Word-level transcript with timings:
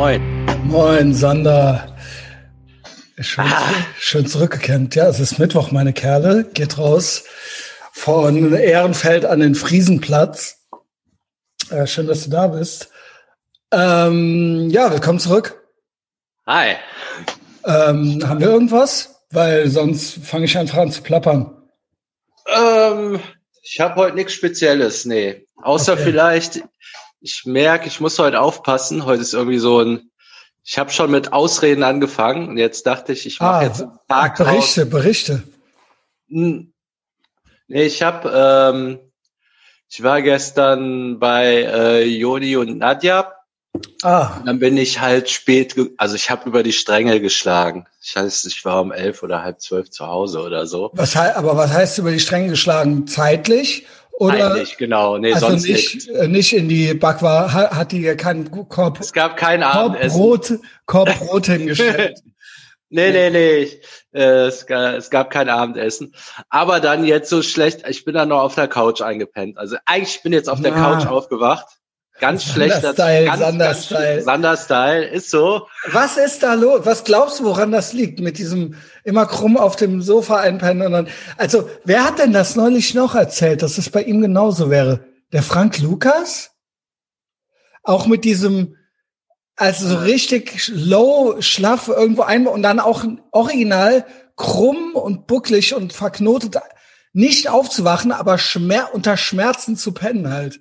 Moin. 0.00 0.46
Moin, 0.64 1.12
Sander. 1.12 1.94
Schön, 3.18 3.44
ah. 3.44 3.68
schön 3.98 4.26
zurückgekehrt. 4.26 4.94
Ja, 4.94 5.08
es 5.08 5.20
ist 5.20 5.38
Mittwoch, 5.38 5.72
meine 5.72 5.92
Kerle. 5.92 6.44
Geht 6.54 6.78
raus 6.78 7.24
von 7.92 8.54
Ehrenfeld 8.54 9.26
an 9.26 9.40
den 9.40 9.54
Friesenplatz. 9.54 10.56
Äh, 11.68 11.86
schön, 11.86 12.06
dass 12.06 12.24
du 12.24 12.30
da 12.30 12.46
bist. 12.46 12.88
Ähm, 13.72 14.70
ja, 14.70 14.90
willkommen 14.90 15.18
zurück. 15.18 15.68
Hi. 16.46 16.76
Ähm, 17.66 18.26
haben 18.26 18.40
wir 18.40 18.48
irgendwas? 18.48 19.20
Weil 19.30 19.68
sonst 19.68 20.24
fange 20.24 20.46
ich 20.46 20.56
einfach 20.56 20.78
an 20.78 20.92
zu 20.92 21.02
plappern. 21.02 21.68
Ähm, 22.46 23.20
ich 23.60 23.80
habe 23.80 23.96
heute 23.96 24.16
nichts 24.16 24.32
Spezielles, 24.32 25.04
nee. 25.04 25.46
Außer 25.62 25.92
okay. 25.92 26.04
vielleicht, 26.04 26.62
ich 27.20 27.44
merke, 27.44 27.86
ich 27.86 28.00
muss 28.00 28.18
heute 28.18 28.40
aufpassen. 28.40 29.04
Heute 29.04 29.22
ist 29.22 29.34
irgendwie 29.34 29.58
so 29.58 29.80
ein, 29.80 30.10
ich 30.64 30.78
habe 30.78 30.90
schon 30.90 31.10
mit 31.10 31.32
Ausreden 31.32 31.82
angefangen 31.82 32.48
und 32.48 32.56
jetzt 32.56 32.86
dachte 32.86 33.12
ich, 33.12 33.26
ich 33.26 33.40
mache 33.40 33.54
ah, 33.54 33.62
jetzt 33.62 33.82
einen 33.82 33.98
Tag 34.08 34.36
Berichte, 34.36 34.82
raus. 34.82 34.90
Berichte. 34.90 35.42
Hm. 36.28 36.72
Nee, 37.68 37.84
ich 37.84 38.02
habe, 38.02 38.30
ähm, 38.34 38.98
ich 39.88 40.02
war 40.02 40.22
gestern 40.22 41.18
bei 41.18 41.62
äh, 41.62 42.04
Joni 42.04 42.56
und 42.56 42.78
Nadja. 42.78 43.32
Ah. 44.02 44.38
Und 44.38 44.46
dann 44.46 44.58
bin 44.58 44.76
ich 44.76 45.00
halt 45.00 45.30
spät, 45.30 45.76
also 45.96 46.16
ich 46.16 46.30
habe 46.30 46.48
über 46.48 46.62
die 46.64 46.72
Stränge 46.72 47.20
geschlagen. 47.20 47.86
Ich 48.02 48.16
heißt, 48.16 48.46
ich 48.46 48.64
war 48.64 48.80
um 48.80 48.90
elf 48.90 49.22
oder 49.22 49.44
halb 49.44 49.60
zwölf 49.60 49.90
zu 49.90 50.06
Hause 50.06 50.40
oder 50.40 50.66
so. 50.66 50.90
Was, 50.94 51.14
aber 51.16 51.56
was 51.56 51.70
heißt 51.70 51.98
über 51.98 52.10
die 52.10 52.18
Stränge 52.18 52.48
geschlagen? 52.48 53.06
Zeitlich? 53.06 53.86
Oder, 54.20 54.52
Eigentlich, 54.52 54.76
genau. 54.76 55.16
Nee, 55.16 55.32
also 55.32 55.48
sonst 55.48 55.66
nicht, 55.66 55.94
nicht. 55.94 56.08
Äh, 56.10 56.28
nicht 56.28 56.52
in 56.52 56.68
die 56.68 56.92
Backware, 56.92 57.50
hat 57.54 57.90
die 57.90 58.02
keinen 58.16 58.50
Korb. 58.50 59.00
Es 59.00 59.14
gab 59.14 59.38
kein 59.38 59.62
Korb 59.62 59.74
Abendessen. 59.74 60.18
Brot, 60.18 60.58
Korb 60.84 61.18
Brot 61.18 61.46
hingestellt. 61.46 62.20
nee, 62.90 63.12
nee, 63.12 63.30
nee. 63.30 63.56
Ich, 63.60 63.80
äh, 64.12 64.48
es, 64.48 64.66
gab, 64.66 64.94
es 64.94 65.08
gab 65.08 65.30
kein 65.30 65.48
Abendessen. 65.48 66.14
Aber 66.50 66.80
dann 66.80 67.06
jetzt 67.06 67.30
so 67.30 67.40
schlecht, 67.40 67.88
ich 67.88 68.04
bin 68.04 68.12
dann 68.12 68.28
noch 68.28 68.42
auf 68.42 68.54
der 68.56 68.68
Couch 68.68 69.00
eingepennt. 69.00 69.56
Also 69.56 69.78
eigentlich 69.86 70.22
bin 70.22 70.32
ich 70.32 70.36
jetzt 70.36 70.50
auf 70.50 70.60
der 70.60 70.72
ja. 70.72 70.76
Couch 70.76 71.06
aufgewacht. 71.06 71.79
Ganz 72.20 72.44
schlechter 72.44 72.92
Style, 72.92 73.24
ganz, 73.24 73.40
Sander-Style. 73.40 74.22
Sander-Style, 74.22 75.04
ist 75.06 75.30
so. 75.30 75.66
Was 75.90 76.16
ist 76.18 76.42
da 76.42 76.54
los? 76.54 76.82
Was 76.84 77.04
glaubst 77.04 77.40
du, 77.40 77.44
woran 77.44 77.72
das 77.72 77.92
liegt? 77.92 78.20
Mit 78.20 78.38
diesem 78.38 78.76
immer 79.04 79.26
krumm 79.26 79.56
auf 79.56 79.76
dem 79.76 80.02
Sofa 80.02 80.36
einpennen 80.36 80.86
und 80.86 80.92
dann, 80.92 81.08
also, 81.38 81.68
wer 81.84 82.04
hat 82.04 82.18
denn 82.18 82.32
das 82.32 82.56
neulich 82.56 82.94
noch 82.94 83.14
erzählt, 83.14 83.62
dass 83.62 83.78
es 83.78 83.88
bei 83.88 84.02
ihm 84.02 84.20
genauso 84.20 84.70
wäre? 84.70 85.06
Der 85.32 85.42
Frank 85.42 85.78
Lukas? 85.78 86.50
Auch 87.82 88.06
mit 88.06 88.24
diesem, 88.24 88.76
also 89.56 89.88
so 89.88 89.96
richtig 89.96 90.70
low, 90.74 91.36
schlaff 91.40 91.88
irgendwo 91.88 92.22
ein 92.22 92.46
und 92.46 92.62
dann 92.62 92.80
auch 92.80 93.04
original 93.32 94.04
krumm 94.36 94.94
und 94.94 95.26
bucklig 95.26 95.74
und 95.74 95.92
verknotet, 95.92 96.58
nicht 97.12 97.48
aufzuwachen, 97.48 98.12
aber 98.12 98.38
Schmer 98.38 98.90
unter 98.92 99.16
Schmerzen 99.16 99.76
zu 99.76 99.92
pennen 99.92 100.30
halt. 100.30 100.60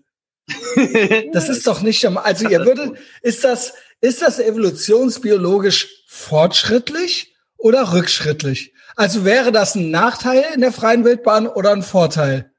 Das 1.33 1.49
ist 1.49 1.67
doch 1.67 1.81
nicht, 1.81 2.05
also 2.05 2.47
ihr 2.47 2.65
würdet, 2.65 2.97
ist 3.21 3.43
das, 3.43 3.73
ist 4.01 4.21
das 4.21 4.39
evolutionsbiologisch 4.39 6.03
fortschrittlich 6.07 7.35
oder 7.57 7.93
rückschrittlich? 7.93 8.73
Also 8.95 9.25
wäre 9.25 9.51
das 9.51 9.75
ein 9.75 9.91
Nachteil 9.91 10.45
in 10.53 10.61
der 10.61 10.71
freien 10.71 11.05
Wildbahn 11.05 11.47
oder 11.47 11.71
ein 11.71 11.83
Vorteil? 11.83 12.51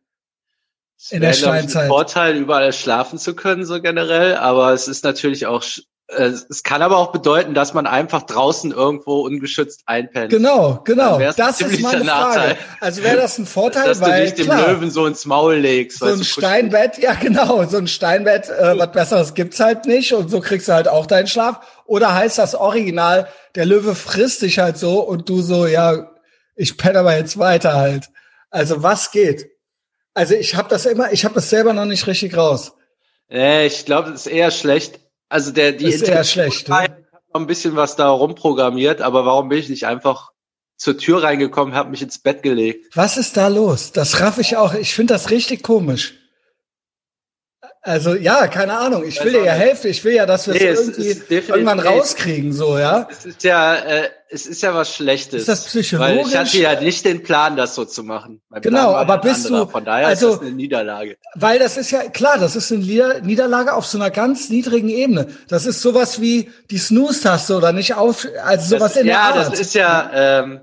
in 1.09 1.23
der 1.23 1.33
Steinzeit. 1.33 1.85
Ein 1.85 1.89
Vorteil, 1.89 2.37
überall 2.37 2.73
schlafen 2.73 3.19
zu 3.19 3.35
können, 3.35 3.65
so 3.65 3.81
generell, 3.81 4.37
aber 4.37 4.73
es 4.73 4.87
ist 4.87 5.03
natürlich 5.03 5.47
auch 5.47 5.65
es 6.17 6.63
kann 6.63 6.83
aber 6.83 6.97
auch 6.99 7.13
bedeuten, 7.13 7.55
dass 7.55 7.73
man 7.73 7.87
einfach 7.87 8.23
draußen 8.23 8.73
irgendwo 8.73 9.21
ungeschützt 9.21 9.83
einpennt. 9.87 10.31
Genau, 10.31 10.81
genau. 10.85 11.19
Das 11.37 11.61
ist 11.61 11.81
meine 11.81 12.05
Frage. 12.05 12.57
Also 12.81 13.03
wäre 13.03 13.17
das 13.17 13.39
ein 13.39 13.47
Vorteil, 13.47 13.87
dass 13.87 14.01
weil, 14.01 14.19
du 14.19 14.25
nicht 14.25 14.39
dem 14.39 14.47
klar, 14.47 14.69
Löwen 14.69 14.91
so 14.91 15.07
ins 15.07 15.25
Maul 15.27 15.57
legst. 15.57 16.01
So 16.01 16.07
ein 16.07 16.25
Steinbett, 16.25 16.99
ja 16.99 17.15
genau, 17.15 17.65
so 17.65 17.77
ein 17.77 17.87
Steinbett, 17.87 18.49
äh, 18.49 18.77
was 18.77 18.93
Besseres 18.93 19.35
gibt's 19.35 19.61
halt 19.61 19.87
nicht 19.87 20.13
und 20.13 20.31
so 20.31 20.41
kriegst 20.41 20.69
du 20.69 20.73
halt 20.73 20.89
auch 20.89 21.07
deinen 21.07 21.29
Schlaf. 21.29 21.61
Oder 21.87 22.15
heißt 22.15 22.39
das 22.39 22.55
Original, 22.55 23.29
der 23.55 23.67
Löwe 23.67 23.95
frisst 23.95 24.43
dich 24.43 24.59
halt 24.59 24.79
so 24.79 25.01
und 25.01 25.29
du 25.29 25.43
so, 25.43 25.67
ja, 25.67 26.11
ich 26.57 26.77
penne 26.77 27.01
aber 27.01 27.17
jetzt 27.17 27.39
weiter 27.39 27.75
halt. 27.75 28.09
Also 28.51 28.83
was 28.83 29.13
geht? 29.13 29.49
Also 30.15 30.35
ich 30.35 30.57
habe 30.57 30.69
das 30.69 30.87
immer, 30.87 31.13
ich 31.13 31.25
habe 31.25 31.35
das 31.35 31.51
selber 31.51 31.73
noch 31.73 31.85
nicht 31.85 32.07
richtig 32.07 32.37
raus. 32.37 32.73
Äh, 33.31 33.67
ich 33.67 33.85
glaube, 33.85 34.11
das 34.11 34.27
ist 34.27 34.33
eher 34.33 34.51
schlecht 34.51 35.01
also 35.31 35.53
der 35.53 35.73
die 35.73 35.87
ist 35.87 36.03
eher 36.03 36.25
schlecht. 36.25 36.69
Ne? 36.69 36.75
Hat 36.77 36.93
ein 37.33 37.47
bisschen 37.47 37.77
was 37.77 37.97
da 37.97 38.11
rumprogrammiert, 38.11 39.01
aber 39.01 39.25
warum 39.25 39.49
bin 39.49 39.59
ich 39.59 39.71
nicht 39.71 39.87
einfach 39.87 40.33
zur 40.77 40.99
Tür 40.99 41.23
reingekommen, 41.23 41.75
habe 41.75 41.91
mich 41.91 42.03
ins 42.03 42.19
Bett 42.19 42.43
gelegt? 42.43 42.95
Was 42.97 43.17
ist 43.17 43.37
da 43.37 43.49
los? 43.49 43.93
Das 43.93 44.21
raff 44.21 44.39
ich 44.39 44.57
auch. 44.57 44.75
Ich 44.75 44.95
finde 44.95 45.15
das 45.15 45.31
richtig 45.31 45.63
komisch. 45.63 46.20
Also 47.83 48.15
ja, 48.15 48.47
keine 48.47 48.77
Ahnung. 48.77 49.05
Ich 49.07 49.25
will 49.25 49.33
dir 49.33 49.45
ja 49.45 49.53
helfen. 49.53 49.91
Ich 49.91 50.05
will 50.05 50.13
ja, 50.13 50.27
dass 50.27 50.47
wir 50.47 50.55
nee, 50.55 50.67
es 50.67 50.99
irgendwie 50.99 51.35
irgendwann 51.35 51.81
rauskriegen, 51.81 52.53
so 52.53 52.79
ja. 52.79 53.09
Es 53.11 53.25
ist 53.25 53.43
ja, 53.43 53.75
äh, 53.75 54.11
es 54.29 54.47
ist 54.47 54.63
ja 54.63 54.75
was 54.75 54.95
Schlechtes. 54.95 55.41
Ist 55.41 55.49
das 55.49 55.65
psychologisch? 55.65 56.17
Weil 56.17 56.27
ich 56.27 56.37
hatte 56.37 56.59
ja 56.59 56.79
nicht 56.79 57.07
den 57.07 57.23
Plan, 57.23 57.57
das 57.57 57.75
so 57.75 57.87
zu 57.87 58.05
machen. 58.05 58.43
Mein 58.51 58.61
genau, 58.61 58.95
aber 58.95 59.17
bist 59.19 59.47
anderer. 59.47 59.65
du 59.65 59.71
von 59.71 59.85
daher 59.87 60.09
also, 60.09 60.29
ist 60.29 60.35
das 60.35 60.47
eine 60.47 60.57
Niederlage. 60.57 61.17
Weil 61.35 61.59
das 61.59 61.79
ist 61.79 61.91
ja 61.91 62.03
klar, 62.11 62.37
das 62.39 62.55
ist 62.55 62.71
eine 62.71 63.23
Niederlage 63.23 63.73
auf 63.73 63.87
so 63.87 63.97
einer 63.97 64.11
ganz 64.11 64.51
niedrigen 64.51 64.91
Ebene. 64.91 65.29
Das 65.49 65.65
ist 65.65 65.81
sowas 65.81 66.21
wie 66.21 66.51
die 66.71 66.79
Snooze-Taste 66.79 67.57
oder 67.57 67.73
nicht 67.73 67.95
auf, 67.95 68.29
also 68.45 68.77
sowas 68.77 68.93
das, 68.93 69.01
in 69.01 69.07
der 69.07 69.15
ja, 69.15 69.23
Art. 69.23 69.37
Ja, 69.37 69.51
das 69.51 69.61
ist 69.61 69.75
ja. 69.75 70.11
Ähm, 70.13 70.61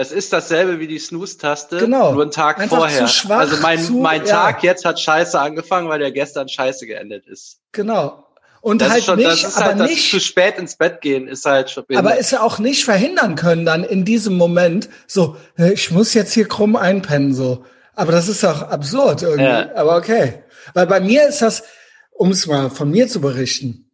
das 0.00 0.12
ist 0.12 0.32
dasselbe 0.32 0.80
wie 0.80 0.86
die 0.86 0.98
Snooze-Taste, 0.98 1.76
genau. 1.76 2.14
nur 2.14 2.22
einen 2.22 2.30
Tag 2.30 2.58
Einfach 2.58 2.78
vorher. 2.78 3.04
Zu 3.04 3.12
schwach, 3.12 3.40
also 3.40 3.58
mein, 3.60 3.78
zu, 3.78 3.92
mein 3.98 4.24
Tag 4.24 4.62
ja. 4.62 4.70
jetzt 4.70 4.86
hat 4.86 4.98
scheiße 4.98 5.38
angefangen, 5.38 5.90
weil 5.90 5.98
der 5.98 6.10
gestern 6.10 6.48
scheiße 6.48 6.86
geendet 6.86 7.26
ist. 7.26 7.58
Genau. 7.72 8.26
Und 8.62 8.80
das 8.80 8.92
halt 8.92 9.04
schon, 9.04 9.18
nicht, 9.18 9.44
aber 9.44 9.78
halt, 9.78 9.90
nicht 9.90 10.10
zu 10.10 10.18
spät 10.18 10.56
ins 10.56 10.76
Bett 10.76 11.02
gehen 11.02 11.28
ist 11.28 11.44
halt 11.44 11.68
schon 11.68 11.84
Aber 11.96 12.16
ist 12.16 12.30
ja 12.30 12.40
auch 12.40 12.58
nicht 12.58 12.86
verhindern 12.86 13.34
können 13.34 13.66
dann 13.66 13.84
in 13.84 14.06
diesem 14.06 14.38
Moment 14.38 14.88
so, 15.06 15.36
ich 15.58 15.90
muss 15.90 16.14
jetzt 16.14 16.32
hier 16.32 16.48
krumm 16.48 16.76
einpennen 16.76 17.34
so. 17.34 17.66
Aber 17.94 18.10
das 18.10 18.26
ist 18.26 18.42
doch 18.42 18.62
absurd 18.62 19.20
irgendwie. 19.20 19.44
Ja. 19.44 19.74
Aber 19.74 19.96
okay. 19.96 20.44
Weil 20.72 20.86
bei 20.86 21.00
mir 21.00 21.28
ist 21.28 21.42
das, 21.42 21.62
um 22.10 22.30
es 22.30 22.46
mal 22.46 22.70
von 22.70 22.90
mir 22.90 23.06
zu 23.06 23.20
berichten, 23.20 23.90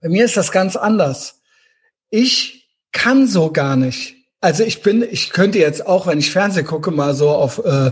bei 0.00 0.08
mir 0.08 0.24
ist 0.24 0.36
das 0.36 0.50
ganz 0.50 0.74
anders. 0.74 1.42
Ich 2.10 2.68
kann 2.90 3.28
so 3.28 3.52
gar 3.52 3.76
nicht. 3.76 4.15
Also 4.46 4.62
ich 4.62 4.80
bin, 4.80 5.02
ich 5.02 5.30
könnte 5.30 5.58
jetzt 5.58 5.84
auch, 5.84 6.06
wenn 6.06 6.20
ich 6.20 6.30
Fernsehen 6.30 6.64
gucke, 6.64 6.92
mal 6.92 7.16
so 7.16 7.30
auf 7.30 7.60
äh, 7.64 7.90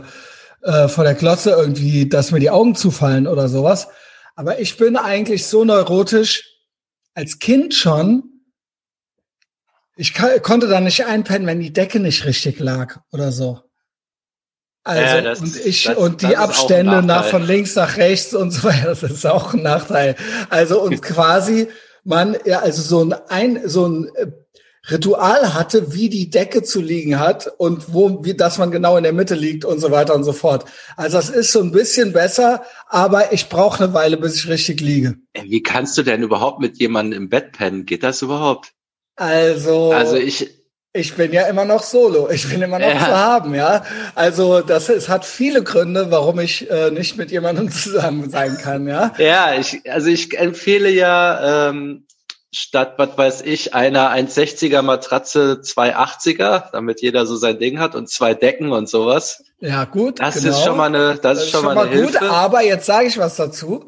äh, 0.62 0.86
vor 0.86 1.02
der 1.02 1.14
Glotze 1.14 1.50
irgendwie, 1.50 2.08
dass 2.08 2.30
mir 2.30 2.38
die 2.38 2.50
Augen 2.50 2.76
zufallen 2.76 3.26
oder 3.26 3.48
sowas. 3.48 3.88
Aber 4.36 4.60
ich 4.60 4.76
bin 4.76 4.96
eigentlich 4.96 5.46
so 5.46 5.64
neurotisch 5.64 6.44
als 7.12 7.40
Kind 7.40 7.74
schon. 7.74 8.22
Ich 9.96 10.14
konnte 10.14 10.68
da 10.68 10.78
nicht 10.78 11.04
einpennen, 11.04 11.48
wenn 11.48 11.58
die 11.58 11.72
Decke 11.72 11.98
nicht 11.98 12.24
richtig 12.24 12.60
lag 12.60 13.00
oder 13.10 13.32
so. 13.32 13.58
Also 14.84 15.02
ja, 15.02 15.20
das, 15.22 15.40
und 15.40 15.56
ich 15.56 15.82
das, 15.82 15.96
und 15.96 16.22
die 16.22 16.36
Abstände 16.36 17.02
nach 17.02 17.24
von 17.24 17.42
links 17.42 17.74
nach 17.74 17.96
rechts 17.96 18.32
und 18.32 18.52
so 18.52 18.62
weiter, 18.68 18.90
das 18.90 19.02
ist 19.02 19.26
auch 19.26 19.54
ein 19.54 19.62
Nachteil. 19.62 20.14
Also 20.50 20.80
und 20.80 21.02
quasi 21.02 21.66
man 22.04 22.36
ja 22.44 22.60
also 22.60 22.80
so 22.80 23.02
ein, 23.02 23.12
ein 23.28 23.68
so 23.68 23.88
ein 23.88 24.14
äh, 24.14 24.30
Ritual 24.90 25.54
hatte, 25.54 25.94
wie 25.94 26.08
die 26.08 26.28
Decke 26.28 26.62
zu 26.62 26.80
liegen 26.80 27.18
hat 27.18 27.50
und 27.56 27.94
wo, 27.94 28.22
wie, 28.24 28.34
dass 28.34 28.58
man 28.58 28.70
genau 28.70 28.96
in 28.96 29.02
der 29.02 29.12
Mitte 29.12 29.34
liegt 29.34 29.64
und 29.64 29.80
so 29.80 29.90
weiter 29.90 30.14
und 30.14 30.24
so 30.24 30.32
fort. 30.32 30.66
Also 30.96 31.16
das 31.16 31.30
ist 31.30 31.52
so 31.52 31.60
ein 31.60 31.72
bisschen 31.72 32.12
besser, 32.12 32.62
aber 32.88 33.32
ich 33.32 33.48
brauche 33.48 33.82
eine 33.82 33.94
Weile, 33.94 34.16
bis 34.16 34.36
ich 34.36 34.48
richtig 34.48 34.80
liege. 34.80 35.16
Wie 35.42 35.62
kannst 35.62 35.96
du 35.96 36.02
denn 36.02 36.22
überhaupt 36.22 36.60
mit 36.60 36.78
jemandem 36.78 37.22
im 37.22 37.28
Bett 37.30 37.52
pennen? 37.52 37.86
Geht 37.86 38.02
das 38.02 38.20
überhaupt? 38.20 38.72
Also, 39.16 39.92
also 39.92 40.16
ich, 40.16 40.50
ich 40.92 41.14
bin 41.14 41.32
ja 41.32 41.46
immer 41.46 41.64
noch 41.64 41.82
solo. 41.82 42.28
Ich 42.30 42.48
bin 42.48 42.62
immer 42.62 42.78
noch 42.78 42.86
ja. 42.86 42.98
zu 42.98 43.06
haben, 43.06 43.54
ja. 43.54 43.84
Also 44.14 44.60
das 44.60 44.88
es 44.88 45.08
hat 45.08 45.24
viele 45.24 45.62
Gründe, 45.64 46.10
warum 46.10 46.38
ich 46.40 46.70
äh, 46.70 46.90
nicht 46.90 47.16
mit 47.16 47.30
jemandem 47.30 47.70
zusammen 47.72 48.28
sein 48.28 48.58
kann, 48.58 48.86
ja. 48.86 49.12
Ja, 49.18 49.54
ich, 49.58 49.90
also 49.90 50.08
ich 50.08 50.38
empfehle 50.38 50.90
ja 50.90 51.70
ähm, 51.70 52.03
statt, 52.54 52.94
was 52.96 53.18
weiß 53.18 53.42
ich, 53.42 53.74
einer 53.74 54.10
1,60er 54.14 54.82
Matratze 54.82 55.60
2,80er, 55.62 56.70
damit 56.72 57.02
jeder 57.02 57.26
so 57.26 57.36
sein 57.36 57.58
Ding 57.58 57.78
hat 57.78 57.94
und 57.94 58.08
zwei 58.08 58.34
Decken 58.34 58.72
und 58.72 58.88
sowas. 58.88 59.44
Ja, 59.60 59.84
gut. 59.84 60.20
Das 60.20 60.36
genau. 60.36 60.50
ist 60.50 60.64
schon 60.64 60.76
mal 60.76 60.86
eine, 60.86 61.14
das, 61.14 61.20
das 61.20 61.42
ist 61.44 61.50
schon, 61.50 61.64
schon 61.64 61.74
mal, 61.74 61.86
eine 61.88 62.02
gut, 62.02 62.18
Hilfe. 62.18 62.30
aber 62.30 62.62
jetzt 62.62 62.86
sage 62.86 63.06
ich 63.06 63.18
was 63.18 63.36
dazu. 63.36 63.84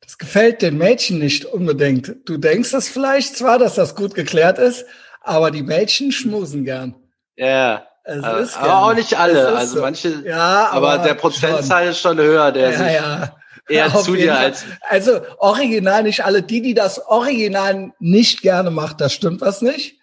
Das 0.00 0.18
gefällt 0.18 0.62
den 0.62 0.78
Mädchen 0.78 1.18
nicht 1.18 1.44
unbedingt. 1.44 2.16
Du 2.24 2.36
denkst 2.36 2.72
es 2.72 2.88
vielleicht 2.88 3.36
zwar, 3.36 3.58
dass 3.58 3.76
das 3.76 3.94
gut 3.94 4.14
geklärt 4.14 4.58
ist, 4.58 4.84
aber 5.20 5.50
die 5.50 5.62
Mädchen 5.62 6.10
schmusen 6.10 6.64
gern. 6.64 6.94
Ja. 7.36 7.86
Es 8.02 8.24
aber, 8.24 8.48
aber 8.56 8.82
auch 8.82 8.94
nicht 8.94 9.16
alle. 9.18 9.48
Also 9.48 9.76
so. 9.76 9.80
manche. 9.82 10.22
Ja, 10.26 10.70
aber, 10.70 10.94
aber 10.94 11.04
der 11.04 11.14
Prozentzahl 11.14 11.88
ist 11.88 12.00
schon 12.00 12.18
höher, 12.18 12.50
der 12.50 12.70
ja, 12.70 12.78
sich 12.78 12.92
ja. 12.94 13.36
Eher 13.70 13.94
zu 13.94 14.14
dir 14.14 14.36
als. 14.36 14.64
Also 14.88 15.20
original 15.38 16.02
nicht 16.02 16.24
alle. 16.24 16.42
Die, 16.42 16.60
die 16.60 16.74
das 16.74 17.06
Original 17.06 17.92
nicht 17.98 18.42
gerne 18.42 18.70
macht, 18.70 19.00
das 19.00 19.12
stimmt 19.12 19.40
was 19.40 19.62
nicht. 19.62 19.98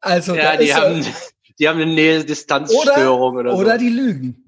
Also 0.00 0.34
ja, 0.34 0.56
die 0.56 0.74
haben, 0.74 1.04
die 1.58 1.68
haben 1.68 1.80
eine 1.80 1.92
Nähe-Distanzstörung 1.92 3.36
oder, 3.36 3.50
oder 3.50 3.50
so. 3.52 3.56
Oder 3.58 3.78
die 3.78 3.88
lügen. 3.88 4.40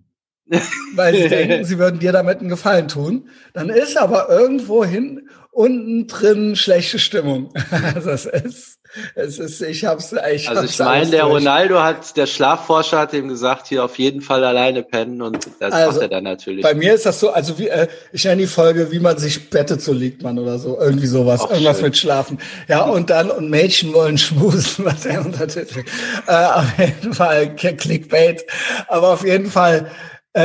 weil 0.94 1.14
sie 1.16 1.28
denken, 1.28 1.64
sie 1.64 1.78
würden 1.78 1.98
dir 1.98 2.12
damit 2.12 2.38
einen 2.38 2.48
Gefallen 2.48 2.88
tun. 2.88 3.28
Dann 3.52 3.68
ist 3.68 3.96
aber 3.96 4.28
irgendwo 4.28 4.84
hin 4.84 5.28
unten 5.50 6.06
drin 6.06 6.54
schlechte 6.54 6.98
Stimmung. 6.98 7.52
Also 7.70 8.10
es 8.10 8.26
ist, 8.26 8.75
es 9.14 9.38
ist, 9.38 9.60
ich 9.60 9.84
hab's, 9.84 10.14
ich 10.32 10.48
Also 10.48 10.64
ich 10.64 10.78
meine, 10.78 11.10
der 11.10 11.22
durch. 11.22 11.34
Ronaldo 11.34 11.82
hat, 11.82 12.16
der 12.16 12.26
Schlafforscher 12.26 12.98
hat 12.98 13.12
ihm 13.12 13.28
gesagt, 13.28 13.68
hier 13.68 13.84
auf 13.84 13.98
jeden 13.98 14.20
Fall 14.20 14.44
alleine 14.44 14.82
pennen 14.82 15.22
und 15.22 15.48
das 15.58 15.72
also, 15.72 15.92
macht 15.92 16.02
er 16.02 16.08
dann 16.08 16.24
natürlich. 16.24 16.62
Bei 16.62 16.74
mir 16.74 16.94
ist 16.94 17.06
das 17.06 17.20
so, 17.20 17.30
also 17.30 17.58
wie, 17.58 17.68
äh, 17.68 17.88
ich 18.12 18.24
nenne 18.24 18.42
die 18.42 18.46
Folge, 18.46 18.90
wie 18.90 18.98
man 18.98 19.18
sich 19.18 19.50
bettet, 19.50 19.82
so 19.82 19.92
liegt 19.92 20.22
man 20.22 20.38
oder 20.38 20.58
so, 20.58 20.78
irgendwie 20.78 21.06
sowas, 21.06 21.40
Auch 21.40 21.50
irgendwas 21.50 21.76
schön. 21.76 21.86
mit 21.86 21.96
Schlafen. 21.96 22.38
Ja, 22.68 22.82
und 22.88 23.10
dann, 23.10 23.30
und 23.30 23.50
Mädchen 23.50 23.92
wollen 23.92 24.18
schmusen, 24.18 24.84
was 24.84 25.02
der 25.02 25.24
Untertitel. 25.24 25.84
Äh, 26.26 26.32
auf 26.32 26.78
jeden 26.78 27.12
Fall 27.12 27.54
Clickbait. 27.54 28.44
Aber 28.88 29.10
auf 29.10 29.24
jeden 29.24 29.50
Fall, 29.50 29.90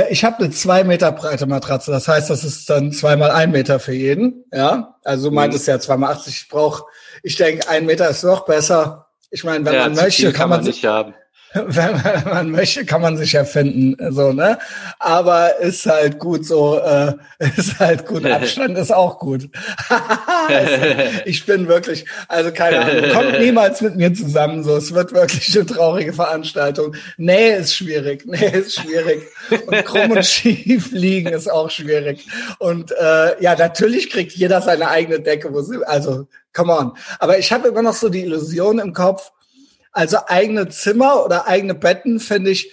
ich 0.09 0.23
habe 0.23 0.37
eine 0.37 0.51
zwei 0.51 0.83
Meter 0.83 1.11
breite 1.11 1.45
Matratze. 1.45 1.91
Das 1.91 2.07
heißt, 2.07 2.29
das 2.29 2.43
ist 2.43 2.69
dann 2.69 2.91
zweimal 2.91 3.31
ein 3.31 3.51
Meter 3.51 3.79
für 3.79 3.93
jeden. 3.93 4.45
Ja, 4.53 4.95
also 5.03 5.29
du 5.29 5.35
meintest 5.35 5.67
mhm. 5.67 5.71
ja 5.71 5.79
zweimal 5.79 6.13
80. 6.13 6.33
Ich 6.43 6.49
brauche, 6.49 6.85
ich 7.23 7.35
denke, 7.35 7.67
ein 7.67 7.85
Meter 7.85 8.09
ist 8.09 8.23
noch 8.23 8.45
besser. 8.45 9.07
Ich 9.31 9.43
meine, 9.43 9.65
wenn 9.65 9.73
ja, 9.73 9.83
man 9.83 9.95
möchte, 9.95 10.25
kann, 10.25 10.33
kann 10.33 10.49
man, 10.49 10.59
man 10.59 10.67
nicht 10.67 10.85
haben. 10.85 11.13
Wenn 11.53 12.01
man 12.25 12.51
möchte, 12.51 12.85
kann 12.85 13.01
man 13.01 13.17
sich 13.17 13.35
erfinden, 13.35 13.95
so 14.13 14.31
ne. 14.31 14.57
Aber 14.99 15.57
ist 15.59 15.85
halt 15.85 16.17
gut 16.17 16.45
so, 16.45 16.79
äh, 16.79 17.13
ist 17.57 17.79
halt 17.79 18.05
gut. 18.05 18.25
Abstand 18.25 18.77
ist 18.77 18.93
auch 18.93 19.19
gut. 19.19 19.49
ich 21.25 21.45
bin 21.45 21.67
wirklich, 21.67 22.05
also 22.27 22.51
keine 22.51 22.79
Ahnung, 22.79 23.11
kommt 23.11 23.39
niemals 23.39 23.81
mit 23.81 23.95
mir 23.97 24.13
zusammen. 24.13 24.63
So, 24.63 24.77
es 24.77 24.93
wird 24.93 25.13
wirklich 25.13 25.53
eine 25.55 25.65
traurige 25.65 26.13
Veranstaltung. 26.13 26.95
Nähe 27.17 27.57
ist 27.57 27.75
schwierig, 27.75 28.25
Nähe 28.25 28.51
ist 28.51 28.75
schwierig 28.75 29.23
und 29.65 29.85
krumm 29.85 30.11
und 30.11 30.25
schief 30.25 30.91
liegen 30.91 31.29
ist 31.29 31.51
auch 31.51 31.69
schwierig. 31.69 32.27
Und 32.59 32.91
äh, 32.91 33.41
ja, 33.41 33.55
natürlich 33.55 34.09
kriegt 34.09 34.31
jeder 34.33 34.61
seine 34.61 34.87
eigene 34.87 35.19
Decke, 35.19 35.53
wo 35.53 35.61
sie, 35.61 35.83
also 35.85 36.27
come 36.53 36.73
on. 36.73 36.93
Aber 37.19 37.37
ich 37.37 37.51
habe 37.51 37.67
immer 37.67 37.81
noch 37.81 37.95
so 37.95 38.07
die 38.07 38.21
Illusion 38.21 38.79
im 38.79 38.93
Kopf 38.93 39.31
also 39.91 40.17
eigene 40.27 40.69
Zimmer 40.69 41.25
oder 41.25 41.47
eigene 41.47 41.75
Betten 41.75 42.19
finde 42.19 42.51
ich, 42.51 42.71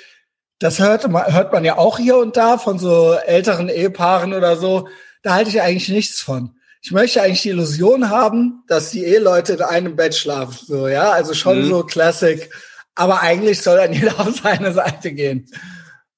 das 0.58 0.78
hört 0.80 1.08
man, 1.08 1.32
hört 1.32 1.52
man 1.52 1.64
ja 1.64 1.78
auch 1.78 1.98
hier 1.98 2.16
und 2.16 2.36
da 2.36 2.58
von 2.58 2.78
so 2.78 3.12
älteren 3.12 3.68
Ehepaaren 3.68 4.34
oder 4.34 4.56
so. 4.56 4.88
Da 5.22 5.34
halte 5.34 5.50
ich 5.50 5.60
eigentlich 5.60 5.88
nichts 5.88 6.20
von. 6.20 6.56
Ich 6.80 6.92
möchte 6.92 7.22
eigentlich 7.22 7.42
die 7.42 7.50
Illusion 7.50 8.10
haben, 8.10 8.62
dass 8.68 8.90
die 8.90 9.04
Eheleute 9.04 9.54
in 9.54 9.62
einem 9.62 9.96
Bett 9.96 10.14
schlafen. 10.14 10.56
So, 10.66 10.88
ja, 10.88 11.10
also 11.10 11.34
schon 11.34 11.62
mhm. 11.62 11.68
so 11.68 11.82
Classic. 11.82 12.50
Aber 12.94 13.20
eigentlich 13.20 13.62
soll 13.62 13.76
dann 13.76 13.92
jeder 13.92 14.18
auf 14.20 14.40
seine 14.42 14.72
Seite 14.72 15.12
gehen. 15.12 15.48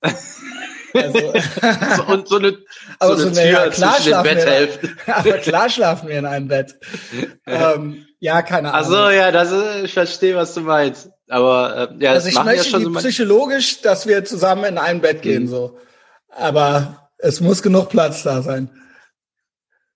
Also, 0.01 0.23
und 2.09 2.29
so 2.29 2.37
eine, 2.37 2.59
aber 2.99 3.17
so 3.17 3.27
eine, 3.27 3.35
so 3.35 3.41
eine 3.41 3.51
Tür 3.51 3.65
ja, 3.65 3.71
klar 3.71 3.97
zwischen 3.97 4.13
den 4.13 4.23
Betthälften. 4.23 4.97
aber 5.07 5.39
klar 5.39 5.71
schlafen 5.71 6.09
wir 6.09 6.19
in 6.19 6.27
einem 6.27 6.49
Bett. 6.49 6.79
ähm, 7.47 8.07
ja, 8.21 8.43
keine 8.43 8.73
Ahnung. 8.73 8.87
Ach 8.87 8.91
so, 8.91 9.11
ja, 9.11 9.33
das 9.33 9.51
ist, 9.51 9.85
ich 9.85 9.95
verstehe, 9.95 10.37
was 10.37 10.55
du 10.55 10.61
meinst. 10.61 11.11
Aber 11.29 11.91
äh, 11.99 12.05
ja, 12.05 12.13
also 12.13 12.29
ich 12.29 12.43
möchte 12.43 12.57
ja 12.57 12.65
schon 12.65 12.85
so 12.85 12.93
psychologisch, 12.93 13.81
dass 13.81 14.07
wir 14.07 14.25
zusammen 14.25 14.65
in 14.65 14.79
ein 14.79 15.01
Bett 15.01 15.23
gehen, 15.23 15.45
mhm. 15.45 15.49
so. 15.49 15.79
Aber 16.29 17.09
es 17.19 17.41
muss 17.41 17.63
genug 17.63 17.89
Platz 17.89 18.23
da 18.23 18.43
sein. 18.43 18.71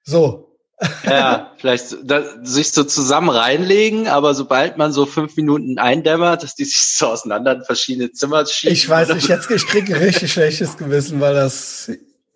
So. 0.04 0.56
Ja, 1.04 1.52
vielleicht 1.58 1.96
da, 2.02 2.22
sich 2.42 2.72
so 2.72 2.84
zusammen 2.84 3.28
reinlegen, 3.28 4.08
aber 4.08 4.34
sobald 4.34 4.78
man 4.78 4.92
so 4.92 5.04
fünf 5.04 5.36
Minuten 5.36 5.78
eindämmert, 5.78 6.42
dass 6.42 6.54
die 6.54 6.64
sich 6.64 6.96
so 6.96 7.08
auseinander 7.08 7.52
in 7.52 7.64
verschiedene 7.64 8.10
Zimmer 8.12 8.46
schieben. 8.46 8.74
Ich 8.74 8.88
weiß 8.88 9.10
nicht, 9.14 9.28
jetzt 9.28 9.50
ich 9.50 9.66
kriege 9.66 10.00
richtig 10.00 10.32
schlechtes 10.32 10.76
Gewissen, 10.78 11.20
weil 11.20 11.34
das 11.34 11.90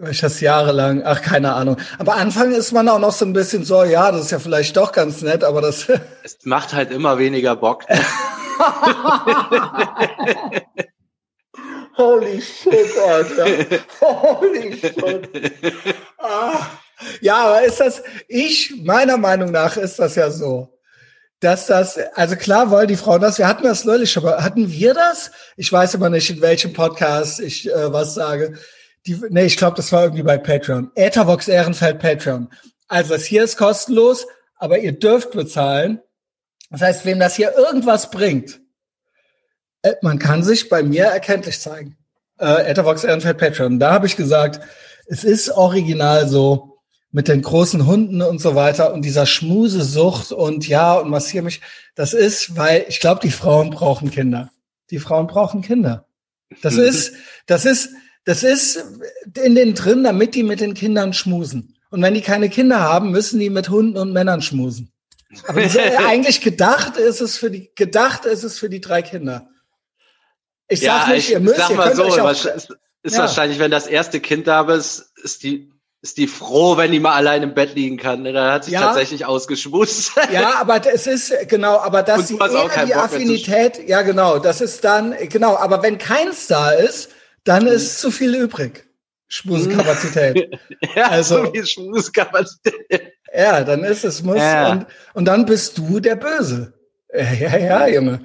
ich 0.07 0.21
das 0.21 0.41
jahrelang, 0.41 1.03
ach 1.05 1.23
keine 1.23 1.55
Ahnung. 1.55 1.77
Aber 1.99 2.15
Anfang 2.15 2.53
ist 2.53 2.73
man 2.73 2.89
auch 2.89 3.01
noch 3.01 3.13
so 3.13 3.25
ein 3.25 3.33
bisschen 3.33 3.65
so, 3.65 3.83
ja, 3.83 4.13
das 4.13 4.27
ist 4.27 4.31
ja 4.31 4.39
vielleicht 4.39 4.77
doch 4.77 4.93
ganz 4.93 5.23
nett, 5.23 5.43
aber 5.43 5.61
das. 5.61 5.89
Es 6.23 6.39
macht 6.45 6.73
halt 6.73 6.91
immer 6.93 7.19
weniger 7.19 7.57
Bock. 7.57 7.85
Holy 11.97 12.41
shit, 12.41 12.97
Alter. 13.09 13.47
Holy 14.01 14.79
shit. 14.79 15.29
Ah. 16.19 16.61
Ja, 17.21 17.47
aber 17.47 17.63
ist 17.65 17.81
das, 17.81 18.03
ich, 18.29 18.75
meiner 18.85 19.17
Meinung 19.17 19.51
nach 19.51 19.77
ist 19.77 19.99
das 19.99 20.15
ja 20.15 20.31
so, 20.31 20.79
dass 21.41 21.67
das, 21.67 21.99
also 22.15 22.37
klar 22.37 22.71
wollen 22.71 22.89
die 22.89 22.97
Frauen 22.97 23.21
das, 23.21 23.39
wir 23.39 23.49
hatten 23.49 23.65
das 23.65 23.85
neulich 23.85 24.13
schon, 24.13 24.25
aber 24.25 24.45
hatten 24.45 24.71
wir 24.71 24.95
das? 24.95 25.31
Ich 25.57 25.73
weiß 25.73 25.95
immer 25.95 26.11
nicht, 26.11 26.31
in 26.31 26.41
welchem 26.41 26.73
Podcast 26.73 27.41
ich 27.41 27.69
äh, 27.69 27.93
was 27.93 28.15
sage. 28.15 28.59
Die, 29.09 29.19
nee, 29.31 29.47
ich 29.47 29.57
glaube, 29.57 29.75
das 29.75 29.91
war 29.91 30.03
irgendwie 30.03 30.23
bei 30.23 30.37
Patreon. 30.37 30.91
Ethervox 30.95 31.49
Ehrenfeld 31.49 31.99
Patreon. 31.99 32.51
Also 32.89 33.15
das 33.15 33.25
hier 33.25 33.43
ist 33.43 33.57
kostenlos, 33.57 34.27
aber 34.57 34.79
ihr 34.79 34.93
dürft 34.93 35.31
bezahlen. 35.31 36.01
Das 36.71 36.83
heißt, 36.83 37.07
wem 37.07 37.19
das 37.19 37.35
hier 37.35 37.57
irgendwas 37.57 38.11
bringt, 38.11 38.61
äh, 39.81 39.95
man 40.03 40.19
kann 40.19 40.43
sich 40.43 40.69
bei 40.69 40.83
mir 40.83 41.05
erkenntlich 41.05 41.59
zeigen. 41.59 41.97
Äh, 42.39 42.71
Ethervox 42.71 43.03
Ehrenfeld 43.03 43.39
Patreon. 43.39 43.79
Da 43.79 43.93
habe 43.93 44.07
ich 44.07 44.15
gesagt, 44.15 44.61
es 45.07 45.25
ist 45.25 45.51
original 45.51 46.29
so, 46.29 46.79
mit 47.11 47.29
den 47.29 47.41
großen 47.41 47.87
Hunden 47.87 48.21
und 48.21 48.41
so 48.41 48.55
weiter 48.55 48.93
und 48.93 49.03
dieser 49.03 49.25
Schmusesucht 49.25 50.31
und 50.33 50.69
ja 50.69 50.95
und 50.95 51.09
massier 51.09 51.43
mich. 51.43 51.63
Das 51.95 52.13
ist, 52.13 52.57
weil 52.57 52.85
ich 52.89 53.01
glaube, 53.01 53.21
die 53.23 53.31
Frauen 53.31 53.71
brauchen 53.71 54.11
Kinder. 54.11 54.51
Die 54.91 54.99
Frauen 54.99 55.27
brauchen 55.27 55.63
Kinder. 55.63 56.07
Das 56.61 56.75
mhm. 56.75 56.83
ist, 56.83 57.15
das 57.47 57.65
ist, 57.65 57.89
das 58.29 58.43
ist 58.43 58.85
in 59.43 59.55
den 59.55 59.73
drin, 59.73 60.05
damit 60.05 60.35
die 60.35 60.43
mit 60.43 60.61
den 60.61 60.75
Kindern 60.75 61.15
schmusen. 61.15 61.75
Und 61.89 62.03
wenn 62.03 62.13
die 62.13 62.21
keine 62.21 62.51
Kinder 62.51 62.79
haben, 62.79 63.11
müssen 63.11 63.41
die 63.41 63.49
mit 63.49 63.71
Hunden 63.71 63.97
und 63.97 64.13
Männern 64.13 64.43
schmusen. 64.43 64.93
Aber 65.47 65.63
eigentlich 66.07 66.43
gedacht 66.43 66.99
ist 66.99 67.23
es 67.23 67.39
für 67.39 67.51
die, 67.51 67.71
gedacht 67.75 68.27
ist 68.27 68.45
es 68.45 68.59
für 68.59 68.69
die 68.69 68.83
drei 68.83 69.01
Kinder. 69.01 69.49
Ich 70.69 70.81
sag 70.81 71.09
ja, 71.09 71.15
nicht, 71.15 71.29
ich, 71.29 71.33
ihr 71.33 71.41
müsst, 71.41 71.57
sag 71.57 71.75
mal 71.75 71.97
so, 71.97 72.05
auch, 72.05 72.31
ist, 72.31 72.69
ist 73.03 73.15
ja. 73.15 73.21
wahrscheinlich, 73.21 73.59
wenn 73.61 73.71
das 73.71 73.87
erste 73.87 74.21
Kind 74.21 74.47
da 74.47 74.61
ist, 74.75 75.11
ist 75.25 75.43
die 75.43 75.73
ist 76.03 76.19
die 76.19 76.27
froh, 76.27 76.77
wenn 76.77 76.93
die 76.93 77.01
mal 77.01 77.15
allein 77.15 77.43
im 77.43 77.55
Bett 77.55 77.75
liegen 77.75 77.97
kann. 77.97 78.23
Ne? 78.23 78.35
Dann 78.35 78.53
hat 78.53 78.65
sich 78.65 78.75
ja. 78.75 78.83
tatsächlich 78.83 79.25
ausgeschmust. 79.25 80.13
Ja, 80.31 80.57
aber 80.61 80.87
es 80.87 81.07
ist 81.07 81.33
genau, 81.49 81.79
aber 81.79 82.03
dass 82.03 82.29
sie 82.29 82.37
eher 82.37 82.85
die 82.85 82.95
Affinität, 82.95 83.89
ja 83.89 84.03
genau, 84.03 84.39
das 84.39 84.61
ist 84.61 84.85
dann 84.85 85.15
genau. 85.31 85.57
Aber 85.57 85.83
wenn 85.83 85.97
keins 85.97 86.47
da 86.47 86.71
ist, 86.73 87.09
dann 87.49 87.65
mhm. 87.65 87.71
ist 87.71 87.99
zu 88.01 88.11
viel 88.11 88.35
übrig. 88.35 88.85
Schmusekapazität. 89.29 90.59
ja, 90.95 91.09
also 91.09 91.53
Schmusekapazität. 91.55 93.13
Ja, 93.35 93.63
dann 93.63 93.85
ist 93.85 94.05
es 94.05 94.23
muss 94.23 94.39
ja. 94.39 94.73
und 94.73 94.87
und 95.15 95.25
dann 95.27 95.45
bist 95.45 95.77
du 95.77 96.01
der 96.01 96.17
Böse. 96.17 96.75
Ja, 97.13 97.33
ja, 97.33 97.59
ja 97.59 97.89
Junge. 97.89 98.21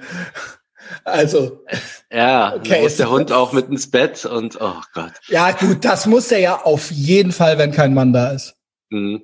Also. 1.04 1.64
Ja, 2.10 2.54
okay, 2.54 2.82
muss 2.82 2.96
der 2.96 3.10
Hund 3.10 3.32
auch 3.32 3.52
mit 3.52 3.68
ins 3.68 3.90
Bett 3.90 4.24
und 4.24 4.60
oh 4.60 4.80
Gott. 4.92 5.12
Ja, 5.28 5.52
gut, 5.52 5.84
das 5.84 6.06
muss 6.06 6.30
er 6.30 6.38
ja 6.38 6.62
auf 6.62 6.90
jeden 6.90 7.32
Fall, 7.32 7.58
wenn 7.58 7.72
kein 7.72 7.94
Mann 7.94 8.12
da 8.12 8.30
ist. 8.30 8.54
Mhm. 8.90 9.22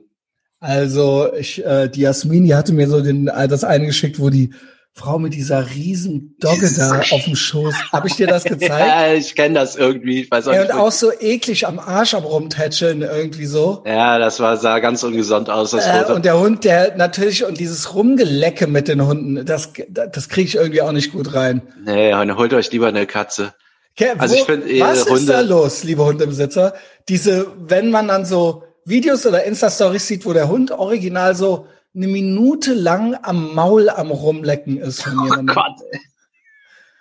Also, 0.59 1.33
ich, 1.35 1.64
äh, 1.64 1.88
die 1.88 2.02
Jasmin, 2.02 2.45
die 2.45 2.54
hatte 2.54 2.73
mir 2.73 2.88
so 2.88 3.00
den, 3.00 3.28
äh, 3.28 3.49
das 3.49 3.64
eine 3.64 3.87
geschickt, 3.87 4.19
wo 4.19 4.28
die 4.28 4.52
Frau 4.93 5.19
mit 5.19 5.35
dieser 5.35 5.71
riesen 5.71 6.37
Dogge 6.41 6.71
da 6.77 7.01
auf 7.01 7.25
dem 7.25 7.37
Schoß. 7.37 7.75
Habe 7.93 8.09
ich 8.09 8.17
dir 8.17 8.27
das 8.27 8.45
gezeigt? 8.45 8.71
ja, 8.71 9.13
ich 9.13 9.35
kenne 9.35 9.55
das 9.55 9.77
irgendwie. 9.77 10.23
Ich 10.23 10.31
weiß 10.31 10.49
auch 10.49 10.53
ja, 10.53 10.63
nicht, 10.63 10.73
und 10.73 10.79
auch 10.79 10.93
so 10.93 11.13
eklig 11.19 11.67
am 11.67 11.79
Arsch 11.79 12.15
am 12.15 12.25
rumtätscheln 12.25 13.03
irgendwie 13.03 13.47
so. 13.47 13.83
Ja, 13.87 14.19
das 14.19 14.41
war 14.41 14.57
sah 14.57 14.79
ganz 14.81 15.03
ungesund 15.03 15.49
aus. 15.49 15.71
Das 15.71 15.87
äh, 15.87 16.13
und 16.13 16.25
der 16.25 16.39
Hund, 16.39 16.65
der 16.65 16.97
natürlich 16.97 17.45
und 17.45 17.59
dieses 17.59 17.95
Rumgelecke 17.95 18.67
mit 18.67 18.89
den 18.89 19.07
Hunden, 19.07 19.47
das 19.47 19.73
das 19.89 20.29
kriege 20.29 20.49
ich 20.49 20.55
irgendwie 20.57 20.83
auch 20.83 20.93
nicht 20.93 21.13
gut 21.13 21.35
rein. 21.35 21.63
Nee, 21.85 22.13
holt 22.15 22.53
euch 22.53 22.71
lieber 22.73 22.89
eine 22.89 23.07
Katze. 23.07 23.55
Okay, 23.99 24.13
also 24.19 24.35
wo, 24.35 24.39
ich 24.39 24.45
finde 24.45 24.81
was 24.81 25.05
Hunde 25.07 25.21
ist 25.21 25.29
da 25.29 25.41
los, 25.41 25.85
liebe 25.85 26.05
Hundebesitzer? 26.05 26.75
Diese, 27.09 27.47
wenn 27.59 27.91
man 27.91 28.09
dann 28.09 28.25
so 28.25 28.65
Videos 28.85 29.27
oder 29.27 29.45
Insta-Stories 29.45 30.07
sieht, 30.07 30.27
wo 30.27 30.33
der 30.33 30.49
Hund 30.49 30.73
original 30.73 31.35
so 31.35 31.67
eine 31.95 32.07
Minute 32.07 32.75
lang 32.75 33.19
am 33.23 33.55
Maul 33.55 33.89
am 33.89 34.11
rumlecken 34.11 34.79
ist 34.79 35.03
von 35.03 35.25
jemandem. 35.25 35.51
Oh 35.51 35.55
Gott. 35.55 35.81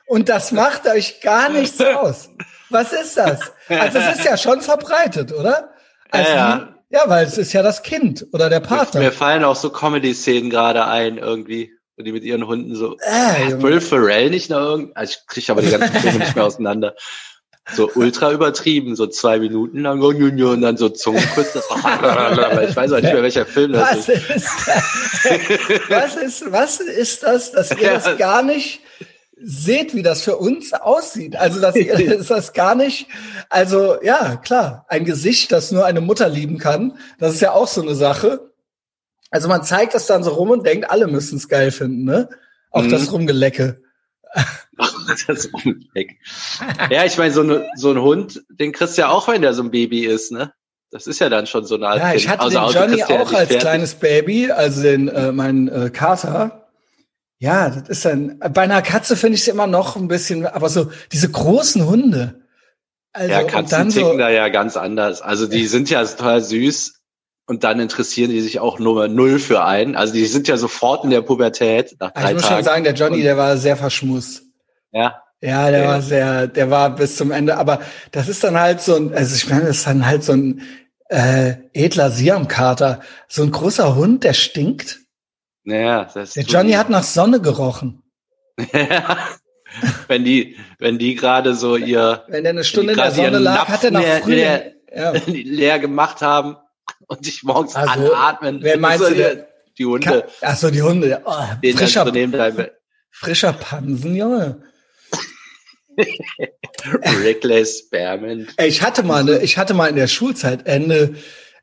Und 0.08 0.30
das 0.30 0.52
macht 0.52 0.88
euch 0.88 1.22
gar 1.22 1.50
nichts 1.50 1.80
aus. 1.96 2.30
Was 2.70 2.94
ist 2.94 3.18
das? 3.18 3.40
Also 3.68 4.00
es 4.00 4.18
ist 4.18 4.26
ja 4.26 4.38
schon 4.38 4.62
verbreitet, 4.62 5.32
oder? 5.32 5.70
Also, 6.12 6.32
ja, 6.32 6.36
ja. 6.38 6.76
ja, 6.90 7.02
weil 7.08 7.26
es 7.26 7.38
ist 7.38 7.54
ja 7.54 7.62
das 7.62 7.84
Kind 7.84 8.26
oder 8.32 8.50
der 8.50 8.60
Partner. 8.60 9.02
Mir 9.02 9.12
fallen 9.12 9.44
auch 9.44 9.56
so 9.56 9.70
Comedy-Szenen 9.70 10.50
gerade 10.50 10.86
ein 10.86 11.18
irgendwie, 11.20 11.74
wo 11.96 12.04
die 12.04 12.12
mit 12.12 12.24
ihren 12.24 12.48
Hunden 12.48 12.76
so. 12.76 12.98
Äh, 13.00 13.62
Will 13.62 13.82
Ferrell 13.82 14.32
nicht 14.32 14.50
noch 14.50 14.60
irgendwie. 14.60 14.96
Also 14.96 15.18
ich 15.20 15.28
kriege 15.28 15.52
aber 15.52 15.62
die 15.62 15.70
ganzen 15.70 15.96
Filme 15.96 16.20
nicht 16.20 16.36
mehr 16.36 16.46
auseinander. 16.46 16.96
So 17.74 17.92
ultra 17.96 18.32
übertrieben, 18.32 18.96
so 18.96 19.08
zwei 19.08 19.40
Minuten 19.40 19.82
lang 19.82 20.02
und 20.02 20.62
dann 20.62 20.78
so 20.78 20.90
Zungenkuss. 20.90 21.48
ich 21.56 22.76
weiß 22.76 22.92
auch 22.92 23.02
nicht 23.02 23.14
mehr, 23.14 23.24
welcher 23.24 23.46
Film 23.46 23.74
das 23.74 24.08
was 24.08 24.10
ist. 24.10 24.68
was 25.90 26.16
ist, 26.16 26.52
was 26.52 26.80
ist 26.80 27.24
das, 27.24 27.52
dass 27.52 27.72
ihr 27.72 27.94
das 27.94 28.18
gar 28.18 28.44
nicht 28.44 28.82
seht, 29.42 29.96
wie 29.96 30.04
das 30.04 30.22
für 30.22 30.38
uns 30.38 30.74
aussieht. 30.74 31.36
Also 31.36 31.60
das 31.62 31.76
ist 31.76 32.30
das 32.30 32.54
gar 32.54 32.76
nicht. 32.76 33.08
Also 33.50 34.02
ja, 34.04 34.36
klar, 34.38 34.86
ein 34.90 35.06
Gesicht, 35.06 35.52
das 35.52 35.72
nur 35.72 35.86
eine 35.86 36.02
Mutter 36.02 36.30
lieben 36.30 36.58
kann, 36.58 36.98
das 37.20 37.34
ist 37.34 37.42
ja 37.42 37.54
auch 37.54 37.68
so 37.68 37.82
eine 37.82 37.96
Sache. 37.96 38.52
Also 39.32 39.48
man 39.48 39.64
zeigt 39.64 39.94
das 39.94 40.08
dann 40.08 40.24
so 40.24 40.32
rum 40.32 40.50
und 40.50 40.66
denkt, 40.66 40.90
alle 40.90 41.08
müssen 41.08 41.38
es 41.38 41.48
geil 41.48 41.72
finden, 41.72 42.04
ne? 42.04 42.30
Auch 42.72 42.84
mhm. 42.84 42.90
das 42.90 43.12
Rumgelecke. 43.12 43.82
das 45.28 45.50
Rumgelecke. 45.54 46.16
Ja, 46.90 47.06
ich 47.06 47.18
meine, 47.18 47.34
so, 47.34 47.44
ne, 47.44 47.68
so 47.76 47.92
ein 47.92 48.02
Hund, 48.02 48.44
den 48.50 48.72
kriegst 48.72 48.98
du 48.98 49.02
ja 49.02 49.10
auch, 49.10 49.28
wenn 49.28 49.42
der 49.42 49.54
so 49.54 49.64
ein 49.64 49.72
Baby 49.72 50.06
ist, 50.06 50.32
ne? 50.32 50.54
Das 50.92 51.06
ist 51.06 51.20
ja 51.20 51.30
dann 51.30 51.46
schon 51.46 51.66
so 51.66 51.76
eine 51.76 51.88
Art. 51.88 51.98
Ja, 52.00 52.14
ich 52.14 52.28
hatte 52.28 52.42
also, 52.42 52.60
den 52.60 52.98
Johnny 52.98 53.04
auch 53.04 53.32
als 53.32 53.50
kleines 53.50 53.96
Baby, 53.96 54.52
also 54.52 54.82
den 54.82 55.08
äh, 55.08 55.32
mein 55.32 55.68
äh, 55.68 55.92
Kater. 55.92 56.68
Ja, 57.38 57.70
das 57.70 57.90
ist 57.90 58.06
dann, 58.06 58.40
bei 58.40 58.64
einer 58.64 58.82
Katze 58.82 59.16
finde 59.16 59.36
ich 59.36 59.42
es 59.42 59.48
immer 59.48 59.68
noch 59.68 59.96
ein 59.96 60.08
bisschen, 60.08 60.46
aber 60.46 60.68
so 60.68 60.92
diese 61.12 61.30
großen 61.30 61.86
Hunde. 61.86 62.42
Also, 63.14 63.32
ja, 63.32 63.44
Katzen 63.44 63.90
ticken 63.90 64.12
so, 64.12 64.18
da 64.18 64.30
ja 64.30 64.50
ganz 64.50 64.78
anders. 64.78 65.22
Also 65.22 65.48
die 65.48 65.68
sind 65.68 65.90
ja 65.90 66.04
total 66.04 66.42
süß 66.42 67.02
und 67.48 67.64
dann 67.64 67.80
interessieren 67.80 68.30
die 68.30 68.42
sich 68.42 68.60
auch 68.60 68.78
Nummer 68.80 69.08
null 69.08 69.40
für 69.40 69.64
einen. 69.64 69.96
Also 69.96 70.14
die 70.14 70.26
sind 70.26 70.48
ja 70.48 70.58
sofort 70.58 71.04
in 71.04 71.10
der 71.12 71.22
Pubertät 71.22 71.96
nach 72.00 72.12
drei 72.12 72.30
Ich 72.30 72.34
muss 72.34 72.44
Tagen. 72.44 72.56
schon 72.56 72.64
sagen, 72.64 72.84
der 72.84 72.94
Johnny, 72.94 73.22
der 73.22 73.38
war 73.38 73.58
sehr 73.58 73.78
verschmust. 73.78 74.44
Ja. 74.92 75.24
Ja, 75.42 75.72
der 75.72 75.84
ja. 75.84 75.88
war 75.88 76.02
sehr, 76.02 76.48
der 76.48 76.70
war 76.70 76.96
bis 76.96 77.16
zum 77.16 77.32
Ende. 77.32 77.58
Aber 77.58 77.80
das 78.12 78.28
ist 78.28 78.44
dann 78.44 78.60
halt 78.60 78.82
so 78.82 78.96
ein, 78.96 79.14
also 79.14 79.36
ich 79.36 79.50
meine, 79.50 79.68
das 79.68 79.78
ist 79.78 79.88
dann 79.88 80.06
halt 80.06 80.24
so 80.24 80.34
ein 80.34 80.62
äh, 81.10 81.54
edler 81.74 82.12
Siamkater, 82.12 83.02
so 83.28 83.44
ein 83.44 83.52
großer 83.52 83.96
Hund, 83.96 84.24
der 84.24 84.34
stinkt. 84.34 85.00
Naja, 85.64 86.10
das 86.14 86.34
Der 86.34 86.44
Johnny 86.44 86.74
hat 86.74 86.90
nach 86.90 87.04
Sonne 87.04 87.42
gerochen. 87.42 88.04
wenn 90.08 90.26
die, 90.26 90.58
wenn 90.78 90.98
die 90.98 91.16
gerade 91.16 91.56
so 91.56 91.78
ihr, 91.78 92.26
wenn 92.28 92.44
der 92.44 92.52
eine 92.52 92.64
Stunde 92.64 92.94
in 92.94 92.98
der 92.98 93.12
Sonne 93.12 93.40
lag, 93.40 93.68
hat 93.68 93.84
er 93.84 93.92
nach 93.92 94.02
leer, 94.02 94.26
leer, 94.26 94.74
ja. 94.94 95.12
leer 95.26 95.80
gemacht 95.80 96.22
haben 96.22 96.58
und 97.08 97.24
sich 97.24 97.44
morgens 97.44 97.76
also, 97.76 98.14
anatmen. 98.14 98.60
Wer 98.62 98.78
meinst 98.78 99.06
so 99.06 99.10
du? 99.10 99.16
Die, 99.16 99.44
die 99.78 99.86
Hunde. 99.86 100.28
Ach 100.42 100.58
so, 100.58 100.70
die 100.70 100.82
Hunde. 100.82 101.22
Oh, 101.24 101.44
frischer, 101.76 102.12
frischer 103.12 103.54
Pansen, 103.54 104.16
Junge. 104.16 104.62
Reckless 107.24 107.80
Spearmint. 107.80 108.54
Ich 108.62 108.82
hatte 108.82 109.04
mal, 109.04 109.22
eine, 109.22 109.40
ich 109.40 109.58
hatte 109.58 109.74
mal 109.74 109.88
in 109.88 109.96
der 109.96 110.08
Schulzeit 110.08 110.66
Ende, 110.66 111.16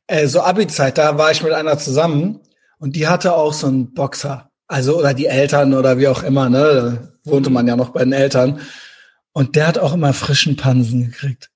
äh, 0.06 0.26
so 0.26 0.40
Abi-Zeit, 0.40 0.98
da 0.98 1.18
war 1.18 1.30
ich 1.30 1.42
mit 1.42 1.52
einer 1.52 1.78
zusammen 1.78 2.40
und 2.78 2.96
die 2.96 3.08
hatte 3.08 3.34
auch 3.34 3.52
so 3.52 3.66
einen 3.66 3.94
Boxer. 3.94 4.50
Also, 4.68 4.98
oder 4.98 5.14
die 5.14 5.26
Eltern 5.26 5.74
oder 5.74 5.98
wie 5.98 6.08
auch 6.08 6.22
immer, 6.22 6.48
ne? 6.48 7.08
Da 7.24 7.30
wohnte 7.30 7.50
man 7.50 7.66
ja 7.66 7.76
noch 7.76 7.90
bei 7.90 8.04
den 8.04 8.12
Eltern. 8.12 8.60
Und 9.32 9.54
der 9.54 9.68
hat 9.68 9.78
auch 9.78 9.92
immer 9.92 10.12
frischen 10.12 10.56
Pansen 10.56 11.06
gekriegt. 11.06 11.50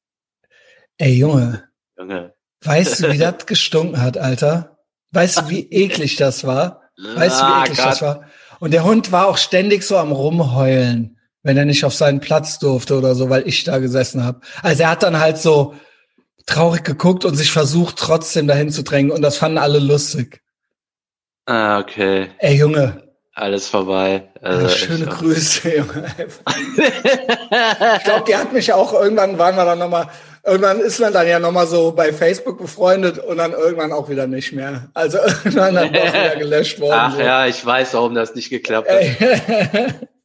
Ey, 0.99 1.15
Junge. 1.15 1.65
Junge. 1.99 2.35
Weißt 2.63 3.03
du, 3.03 3.13
wie 3.13 3.19
das 3.19 3.47
gestunken 3.47 4.01
hat, 4.01 4.17
Alter? 4.17 4.79
Weißt 5.13 5.39
du, 5.39 5.49
wie 5.49 5.69
eklig 5.71 6.17
das 6.17 6.45
war? 6.45 6.83
Weißt 6.97 7.41
du, 7.41 7.47
wie 7.47 7.51
ah, 7.51 7.63
eklig 7.65 7.79
das 7.79 8.03
war? 8.03 8.25
Und 8.61 8.73
der 8.73 8.85
Hund 8.85 9.11
war 9.11 9.27
auch 9.27 9.39
ständig 9.39 9.83
so 9.83 9.97
am 9.97 10.13
Rumheulen, 10.13 11.19
wenn 11.43 11.57
er 11.57 11.65
nicht 11.65 11.85
auf 11.85 11.95
seinen 11.95 12.21
Platz 12.21 12.59
durfte 12.59 12.97
oder 12.97 13.15
so, 13.15 13.31
weil 13.31 13.47
ich 13.47 13.65
da 13.65 13.79
gesessen 13.79 14.25
habe. 14.25 14.41
Also 14.63 14.83
er 14.83 14.91
hat 14.91 15.03
dann 15.03 15.19
halt 15.19 15.39
so 15.39 15.75
traurig 16.47 16.85
geguckt 16.85 17.25
und 17.25 17.37
sich 17.37 17.53
versucht, 17.53 17.97
trotzdem 17.97 18.47
dahin 18.47 18.71
zu 18.71 18.83
drängen. 18.83 19.11
Und 19.11 19.23
das 19.23 19.37
fanden 19.37 19.59
alle 19.59 19.79
lustig. 19.79 20.41
Ah, 21.47 21.79
okay. 21.79 22.29
Ey, 22.39 22.57
Junge. 22.57 23.03
Alles 23.35 23.69
vorbei. 23.69 24.29
Also, 24.43 24.67
ja, 24.67 24.69
schöne 24.69 25.07
Grüße, 25.07 25.77
Junge. 25.77 26.05
ich 27.97 28.05
glaube, 28.05 28.25
die 28.29 28.37
hat 28.37 28.53
mich 28.53 28.73
auch 28.73 28.93
irgendwann, 28.93 29.39
waren 29.39 29.57
wir 29.57 29.65
dann 29.65 29.79
nochmal, 29.79 30.09
irgendwann 30.45 30.81
ist 30.81 31.01
man 31.01 31.13
dann 31.13 31.27
ja 31.27 31.39
nochmal 31.39 31.67
so 31.67 31.93
bei 31.93 32.13
Facebook 32.13 32.59
befreundet 32.59 33.19
und 33.19 33.39
dann 33.39 33.53
irgendwann 33.53 33.93
auch 33.93 34.09
wieder 34.11 34.27
nicht 34.27 34.53
mehr. 34.53 34.91
Also 34.95 35.19
irgendwann 35.45 35.75
dann 35.75 35.93
doch 35.93 36.13
wieder 36.13 36.37
gelöscht 36.37 36.81
worden. 36.81 37.01
Ach 37.01 37.15
so. 37.15 37.21
ja, 37.21 37.47
ich 37.47 37.65
weiß, 37.65 37.95
warum 37.95 38.15
das 38.15 38.35
nicht 38.35 38.51
geklappt 38.51 38.91
hat. 38.91 39.01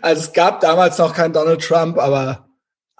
also 0.00 0.22
es 0.22 0.32
gab 0.32 0.60
damals 0.60 0.98
noch 0.98 1.14
keinen 1.14 1.32
Donald 1.32 1.62
Trump, 1.62 1.98
aber 1.98 2.48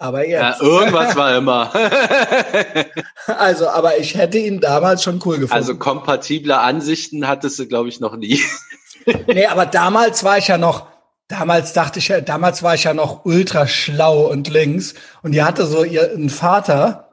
aber 0.01 0.27
jetzt. 0.27 0.61
Ja, 0.61 0.67
irgendwas 0.67 1.17
war 1.17 1.37
immer. 1.37 1.73
also, 3.27 3.69
aber 3.69 3.99
ich 3.99 4.15
hätte 4.15 4.39
ihn 4.39 4.61
damals 4.61 5.03
schon 5.03 5.21
cool 5.25 5.39
gefunden. 5.39 5.53
Also 5.53 5.77
kompatible 5.77 6.57
Ansichten 6.57 7.27
hattest 7.27 7.59
du, 7.59 7.67
glaube 7.67 7.89
ich, 7.89 7.99
noch 7.99 8.17
nie. 8.17 8.41
nee, 9.27 9.47
aber 9.47 9.67
damals 9.67 10.23
war 10.23 10.39
ich 10.39 10.47
ja 10.47 10.57
noch, 10.57 10.87
damals 11.27 11.73
dachte 11.73 11.99
ich 11.99 12.09
ja, 12.09 12.21
damals 12.21 12.63
war 12.63 12.75
ich 12.75 12.85
ja 12.85 12.95
noch 12.95 13.25
ultra 13.25 13.67
schlau 13.67 14.29
und 14.29 14.49
links. 14.49 14.95
Und 15.23 15.33
die 15.33 15.43
hatte 15.43 15.67
so 15.67 15.83
ihren 15.83 16.31
Vater, 16.31 17.09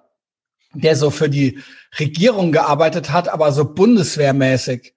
der 0.74 0.96
so 0.96 1.10
für 1.10 1.30
die 1.30 1.64
Regierung 2.00 2.52
gearbeitet 2.52 3.12
hat, 3.12 3.30
aber 3.30 3.52
so 3.52 3.66
bundeswehrmäßig. 3.66 4.95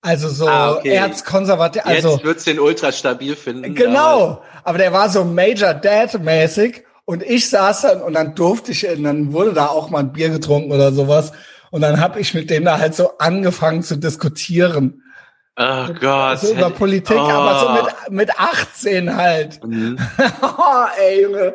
Also 0.00 0.28
so 0.28 0.48
ah, 0.48 0.76
okay. 0.76 0.90
erzkonservativ. 0.90 1.82
Also, 1.84 2.12
Jetzt 2.12 2.24
wird's 2.24 2.44
den 2.44 2.60
ultra 2.60 2.92
stabil 2.92 3.34
finden. 3.34 3.74
Genau. 3.74 4.42
Aber 4.62 4.78
der 4.78 4.92
war 4.92 5.08
so 5.08 5.24
Major 5.24 5.74
Dad 5.74 6.22
mäßig 6.22 6.84
und 7.04 7.22
ich 7.22 7.48
saß 7.50 7.82
dann 7.82 8.02
und 8.02 8.14
dann 8.14 8.34
durfte 8.34 8.70
ich, 8.72 8.86
dann 9.02 9.32
wurde 9.32 9.52
da 9.54 9.66
auch 9.66 9.90
mal 9.90 10.00
ein 10.00 10.12
Bier 10.12 10.28
getrunken 10.28 10.70
oder 10.72 10.92
sowas. 10.92 11.32
Und 11.70 11.80
dann 11.80 12.00
habe 12.00 12.20
ich 12.20 12.32
mit 12.34 12.48
dem 12.50 12.64
da 12.64 12.78
halt 12.78 12.94
so 12.94 13.18
angefangen 13.18 13.82
zu 13.82 13.96
diskutieren. 13.96 15.02
Oh 15.56 15.88
Gott. 16.00 16.40
So 16.40 16.52
über 16.52 16.70
Politik, 16.70 17.16
oh. 17.16 17.28
aber 17.28 17.60
so 17.60 17.82
mit, 17.82 18.10
mit 18.10 18.38
18 18.38 19.16
halt. 19.16 19.64
Mhm. 19.64 19.98
oh, 20.42 20.84
ey, 21.00 21.22
Junge. 21.22 21.54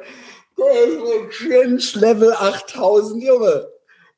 Cringe 1.31 1.81
Level 1.93 2.33
8000, 2.33 3.23
Junge. 3.23 3.67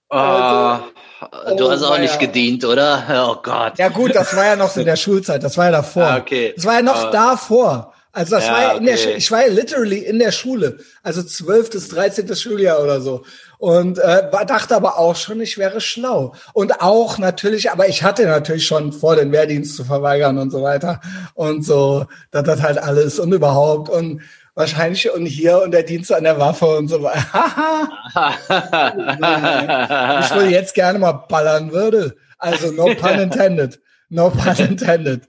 Oh, 0.09 0.15
also, 0.17 1.55
du 1.57 1.71
hast 1.71 1.83
auch 1.83 1.97
nicht 1.97 2.19
gedient, 2.19 2.63
oder? 2.63 3.03
Oh 3.29 3.41
Gott. 3.41 3.77
Ja 3.77 3.89
gut, 3.89 4.15
das 4.15 4.35
war 4.35 4.45
ja 4.45 4.55
noch 4.55 4.69
so 4.69 4.81
in 4.81 4.85
der 4.85 4.95
Schulzeit, 4.95 5.43
das 5.43 5.57
war 5.57 5.65
ja 5.65 5.71
davor. 5.71 6.03
Ah, 6.03 6.17
okay. 6.17 6.53
Das 6.55 6.65
war 6.65 6.75
ja 6.75 6.81
noch 6.81 7.07
oh. 7.07 7.11
davor. 7.11 7.93
Also 8.15 8.35
das 8.35 8.45
ja, 8.45 8.53
war 8.53 8.61
ja 8.61 8.71
in 8.71 8.83
okay. 8.83 8.95
der, 8.95 9.17
ich 9.17 9.29
war 9.29 9.45
ja 9.45 9.51
literally 9.51 9.97
in 9.97 10.19
der 10.19 10.31
Schule, 10.31 10.77
also 11.03 11.21
12. 11.21 11.69
bis 11.69 11.89
13. 11.89 12.33
Schuljahr 12.33 12.81
oder 12.81 13.01
so. 13.01 13.23
Und 13.57 13.99
äh, 13.99 14.29
dachte 14.47 14.73
aber 14.73 14.97
auch 14.97 15.17
schon, 15.17 15.41
ich 15.41 15.57
wäre 15.57 15.81
schlau. 15.81 16.33
Und 16.53 16.81
auch 16.81 17.17
natürlich, 17.17 17.71
aber 17.71 17.89
ich 17.89 18.03
hatte 18.03 18.25
natürlich 18.25 18.67
schon 18.67 18.93
vor, 18.93 19.17
den 19.17 19.33
Wehrdienst 19.33 19.75
zu 19.75 19.83
verweigern 19.83 20.37
und 20.37 20.49
so 20.49 20.61
weiter. 20.61 21.01
Und 21.33 21.65
so, 21.65 22.05
das 22.31 22.61
halt 22.61 22.77
alles 22.77 23.19
und 23.19 23.33
überhaupt 23.33 23.89
und 23.89 24.21
wahrscheinlich 24.55 25.11
und 25.11 25.25
hier 25.25 25.61
und 25.61 25.71
der 25.71 25.83
Dienst 25.83 26.11
an 26.11 26.23
der 26.23 26.39
Waffe 26.39 26.65
und 26.65 26.87
so 26.87 27.03
weiter. 27.03 27.89
ich 30.21 30.31
würde 30.31 30.49
jetzt 30.49 30.73
gerne 30.73 30.97
mal 30.97 31.11
ballern 31.11 31.71
würde. 31.71 32.15
Also 32.37 32.71
no 32.71 32.95
pun 32.95 33.19
intended. 33.19 33.79
No 34.09 34.29
pun 34.29 34.55
intended. 34.57 35.27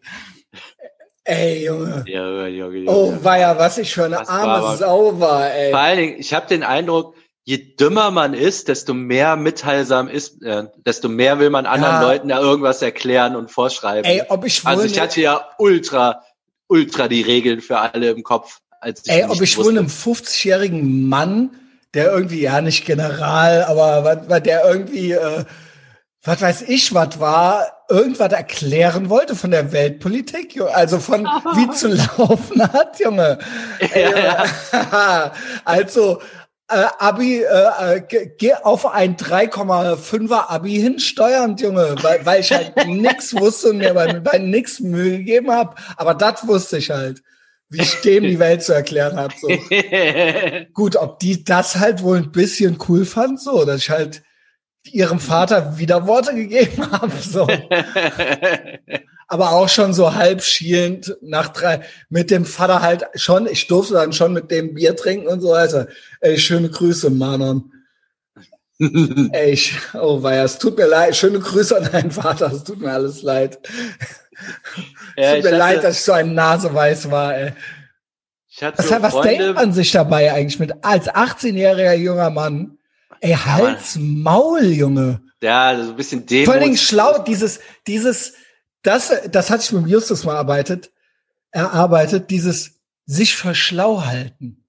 Ey, 1.24 1.64
Junge. 1.64 2.04
Junge, 2.06 2.48
Junge, 2.48 2.76
Junge. 2.78 2.90
Oh, 2.90 3.18
war 3.22 3.38
ja, 3.38 3.58
was 3.58 3.78
ich 3.78 3.92
für 3.92 4.04
eine 4.04 4.16
das 4.16 4.28
arme 4.28 4.62
war, 4.62 4.76
Sau 4.76 5.18
war, 5.18 5.52
ey. 5.52 5.72
Vor 5.72 5.80
allen 5.80 5.98
Dingen, 5.98 6.20
ich 6.20 6.32
habe 6.32 6.46
den 6.46 6.62
Eindruck, 6.62 7.16
je 7.42 7.74
dümmer 7.74 8.12
man 8.12 8.32
ist, 8.32 8.68
desto 8.68 8.94
mehr 8.94 9.34
mitteilsam 9.34 10.06
ist, 10.06 10.40
äh, 10.44 10.64
desto 10.76 11.08
mehr 11.08 11.40
will 11.40 11.50
man 11.50 11.66
anderen 11.66 11.94
ja. 11.94 12.02
Leuten 12.02 12.28
da 12.28 12.40
irgendwas 12.40 12.80
erklären 12.80 13.34
und 13.34 13.50
vorschreiben. 13.50 14.04
Ey, 14.04 14.22
ob 14.28 14.44
ich 14.44 14.64
wohl 14.64 14.70
Also 14.70 14.84
ich 14.84 15.00
hatte 15.00 15.20
ja 15.20 15.48
ultra, 15.58 16.22
ultra 16.68 17.08
die 17.08 17.22
Regeln 17.22 17.60
für 17.60 17.78
alle 17.78 18.10
im 18.10 18.22
Kopf. 18.22 18.60
Als 18.80 19.02
ich 19.04 19.12
ey, 19.12 19.24
ob 19.24 19.40
ich 19.40 19.56
wusste. 19.56 19.64
wohl 19.64 19.78
einem 19.78 19.88
50-jährigen 19.88 21.08
Mann, 21.08 21.50
der 21.94 22.12
irgendwie, 22.12 22.40
ja 22.40 22.60
nicht 22.60 22.84
General, 22.84 23.64
aber 23.64 24.40
der 24.40 24.64
irgendwie, 24.64 25.12
äh, 25.12 25.44
was 26.22 26.40
weiß 26.40 26.62
ich, 26.62 26.92
was 26.92 27.20
war, 27.20 27.66
irgendwas 27.88 28.32
erklären 28.32 29.08
wollte 29.08 29.36
von 29.36 29.52
der 29.52 29.72
Weltpolitik, 29.72 30.60
also 30.60 30.98
von 30.98 31.24
wie 31.24 31.70
zu 31.74 31.88
laufen 31.88 32.62
hat, 32.62 32.98
Junge. 32.98 33.38
Ja, 33.94 34.44
ja. 34.72 35.32
also 35.64 36.20
äh, 36.68 36.84
Abi, 36.98 37.44
äh, 37.44 37.96
äh 37.96 38.28
geh 38.38 38.54
auf 38.54 38.86
ein 38.86 39.16
3,5er 39.16 40.48
Abi 40.48 40.74
hinsteuernd, 40.74 41.60
Junge, 41.60 41.94
weil, 42.02 42.26
weil 42.26 42.40
ich 42.40 42.52
halt 42.52 42.74
nix 42.86 43.34
wusste 43.34 43.70
und 43.70 43.78
mir 43.78 43.94
bei, 43.94 44.14
bei 44.14 44.38
nix 44.38 44.80
Mühe 44.80 45.18
gegeben 45.18 45.52
habe. 45.52 45.76
Aber 45.96 46.14
das 46.14 46.46
wusste 46.46 46.78
ich 46.78 46.90
halt, 46.90 47.22
wie 47.68 47.82
ich 47.82 48.00
dem 48.02 48.24
die 48.24 48.38
Welt 48.38 48.62
zu 48.62 48.72
erklären 48.72 49.16
habe. 49.16 49.34
So. 49.40 49.48
Gut, 50.72 50.96
ob 50.96 51.18
die 51.18 51.44
das 51.44 51.76
halt 51.76 52.02
wohl 52.02 52.18
ein 52.18 52.32
bisschen 52.32 52.78
cool 52.88 53.04
fand, 53.04 53.40
so, 53.40 53.64
dass 53.64 53.82
ich 53.82 53.90
halt 53.90 54.22
ihrem 54.84 55.18
Vater 55.18 55.78
wieder 55.78 56.06
Worte 56.06 56.34
gegeben 56.34 56.90
haben. 56.92 57.12
So. 57.20 57.46
aber 59.28 59.52
auch 59.52 59.68
schon 59.68 59.92
so 59.92 60.14
halb 60.14 60.42
schielend 60.42 61.16
nach 61.20 61.48
drei, 61.48 61.82
mit 62.08 62.30
dem 62.30 62.44
Vater 62.44 62.82
halt 62.82 63.06
schon, 63.14 63.46
ich 63.46 63.66
durfte 63.66 63.94
dann 63.94 64.12
schon 64.12 64.32
mit 64.32 64.50
dem 64.50 64.74
Bier 64.74 64.94
trinken 64.96 65.26
und 65.26 65.40
so 65.40 65.50
weiter. 65.50 65.88
Ey, 66.20 66.38
schöne 66.38 66.70
Grüße, 66.70 67.10
Manon. 67.10 67.72
ey, 68.78 69.52
ich, 69.52 69.74
oh 69.94 70.22
weia, 70.22 70.44
es 70.44 70.58
tut 70.58 70.76
mir 70.76 70.86
leid, 70.86 71.16
schöne 71.16 71.40
Grüße 71.40 71.76
an 71.76 71.90
deinen 71.90 72.10
Vater, 72.10 72.52
es 72.52 72.62
tut 72.62 72.80
mir 72.80 72.92
alles 72.92 73.22
leid. 73.22 73.58
Ja, 75.16 75.34
tut 75.34 75.44
mir 75.44 75.50
hatte, 75.50 75.56
leid, 75.56 75.84
dass 75.84 75.98
ich 75.98 76.04
so 76.04 76.12
ein 76.12 76.34
Naseweiß 76.34 77.10
war, 77.10 77.36
ey. 77.36 77.52
Ich 78.48 78.62
hatte 78.62 78.78
was, 78.78 78.88
so 78.88 79.02
was 79.02 79.22
denkt 79.22 79.54
man 79.54 79.72
sich 79.72 79.92
dabei 79.92 80.32
eigentlich 80.32 80.58
mit 80.58 80.72
als 80.84 81.08
18-jähriger 81.08 81.94
junger 81.94 82.30
Mann? 82.30 82.78
Ey, 83.20 83.34
Hals, 83.34 83.96
Maul, 83.98 84.64
Junge. 84.64 85.20
Ja, 85.40 85.76
so 85.82 85.90
ein 85.90 85.96
bisschen 85.96 86.26
Demos. 86.26 86.46
Vor 86.46 86.54
allen 86.54 86.62
Dingen 86.62 86.76
schlau, 86.76 87.18
dieses, 87.18 87.60
dieses, 87.86 88.34
das, 88.82 89.12
das 89.30 89.50
hatte 89.50 89.62
ich 89.62 89.72
mit 89.72 89.88
Justus 89.88 90.24
mal 90.24 90.34
erarbeitet, 90.34 90.90
erarbeitet, 91.50 92.30
dieses 92.30 92.80
sich 93.04 93.36
für 93.36 93.54
schlau 93.54 94.04
halten. 94.04 94.64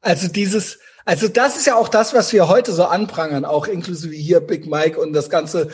Also 0.00 0.28
dieses, 0.28 0.78
also 1.04 1.28
das 1.28 1.56
ist 1.56 1.66
ja 1.66 1.76
auch 1.76 1.88
das, 1.88 2.14
was 2.14 2.32
wir 2.32 2.48
heute 2.48 2.72
so 2.72 2.84
anprangern, 2.84 3.44
auch 3.44 3.66
inklusive 3.66 4.14
hier 4.14 4.40
Big 4.40 4.66
Mike 4.66 4.98
und 5.00 5.12
das 5.12 5.30
ganze, 5.30 5.68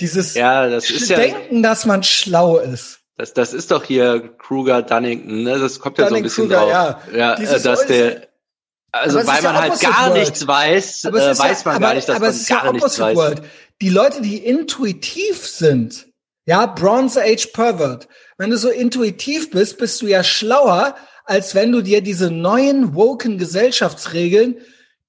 dieses 0.00 0.34
ja, 0.34 0.68
das 0.68 0.90
ist 0.90 1.10
Denken, 1.10 1.56
ja, 1.56 1.62
dass 1.62 1.86
man 1.86 2.02
schlau 2.02 2.58
ist. 2.58 3.00
Das, 3.16 3.32
das 3.32 3.54
ist 3.54 3.70
doch 3.70 3.84
hier 3.84 4.34
Kruger 4.38 4.82
Dunnington, 4.82 5.42
ne? 5.42 5.58
Das 5.58 5.80
kommt 5.80 5.98
ja 5.98 6.08
so 6.08 6.14
ein 6.16 6.22
bisschen 6.22 6.48
Kruger, 6.48 6.60
drauf. 6.60 6.70
Ja, 6.70 7.16
ja 7.16 7.34
Dieses 7.36 7.62
dass 7.62 7.86
der, 7.86 8.28
also 8.92 9.18
weil 9.18 9.42
man 9.42 9.42
ja 9.42 9.60
halt 9.60 9.80
gar 9.80 10.10
World. 10.10 10.20
nichts 10.20 10.46
weiß, 10.46 11.04
äh, 11.04 11.12
weiß 11.12 11.64
man 11.64 11.76
aber, 11.76 11.86
gar 11.86 11.94
nicht, 11.94 12.08
dass 12.08 12.16
aber 12.16 12.26
man 12.26 12.34
es 12.34 12.46
gar 12.46 12.72
nichts 12.72 12.98
weiß. 12.98 13.16
World. 13.16 13.42
Die 13.80 13.88
Leute, 13.88 14.20
die 14.20 14.38
intuitiv 14.38 15.46
sind, 15.46 16.06
ja, 16.44 16.66
Bronze 16.66 17.22
Age 17.22 17.46
Pervert. 17.52 18.08
Wenn 18.38 18.50
du 18.50 18.58
so 18.58 18.68
intuitiv 18.68 19.50
bist, 19.50 19.78
bist 19.78 20.02
du 20.02 20.06
ja 20.06 20.22
schlauer, 20.22 20.94
als 21.24 21.54
wenn 21.54 21.72
du 21.72 21.82
dir 21.82 22.02
diese 22.02 22.30
neuen 22.30 22.94
woken 22.94 23.38
Gesellschaftsregeln, 23.38 24.56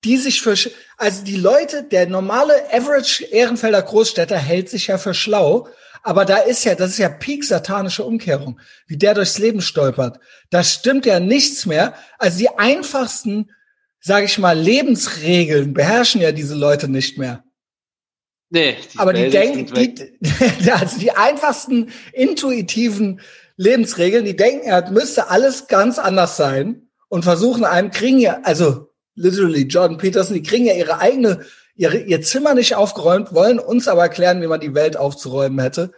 die 0.04 0.18
sich 0.18 0.42
für, 0.42 0.56
also 0.98 1.24
die 1.24 1.38
Leute, 1.38 1.84
der 1.84 2.08
normale 2.08 2.54
Average 2.74 3.26
Ehrenfelder 3.26 3.84
Großstädter 3.84 4.38
hält 4.38 4.70
sich 4.70 4.88
ja 4.88 4.98
für 4.98 5.14
schlau, 5.14 5.68
aber 6.02 6.26
da 6.26 6.38
ist 6.38 6.64
ja, 6.64 6.74
das 6.74 6.92
ist 6.92 6.98
ja 6.98 7.10
Peak 7.10 7.44
satanische 7.44 8.04
Umkehrung, 8.04 8.60
wie 8.88 8.98
der 8.98 9.14
durchs 9.14 9.38
Leben 9.38 9.62
stolpert. 9.62 10.20
Da 10.50 10.64
stimmt 10.64 11.06
ja 11.06 11.20
nichts 11.20 11.66
mehr. 11.66 11.94
Also 12.18 12.40
die 12.40 12.50
einfachsten, 12.50 13.52
sage 14.00 14.26
ich 14.26 14.38
mal, 14.40 14.58
Lebensregeln 14.58 15.74
beherrschen 15.74 16.22
ja 16.22 16.32
diese 16.32 16.56
Leute 16.56 16.88
nicht 16.88 17.18
mehr. 17.18 17.44
Nee, 18.50 18.78
die 18.94 19.00
aber 19.00 19.14
die 19.14 19.30
denken, 19.30 19.66
die, 19.76 20.72
also 20.72 20.98
die 20.98 21.12
einfachsten 21.12 21.92
intuitiven 22.14 23.22
Lebensregeln, 23.58 24.24
die 24.24 24.36
denken, 24.36 24.66
er 24.68 24.90
müsste 24.90 25.30
alles 25.30 25.68
ganz 25.68 26.00
anders 26.00 26.38
sein 26.38 26.90
und 27.10 27.24
versuchen 27.24 27.66
einem, 27.66 27.92
kriegen 27.92 28.20
ja, 28.20 28.40
also 28.44 28.88
literally 29.18 29.64
Jordan 29.64 29.98
Peterson, 29.98 30.36
die 30.36 30.44
kriegen 30.44 30.66
ja 30.66 30.74
ihre 30.74 31.00
eigene, 31.00 31.42
ihre, 31.76 31.98
ihr 31.98 32.22
Zimmer 32.22 32.54
nicht 32.54 32.76
aufgeräumt, 32.76 33.34
wollen 33.34 33.60
uns 33.60 33.88
aber 33.88 34.04
erklären, 34.04 34.42
wie 34.42 34.48
man 34.48 34.62
die 34.62 34.74
Welt 34.74 34.96
aufzuräumen 34.96 35.60
hätte. 35.60 35.92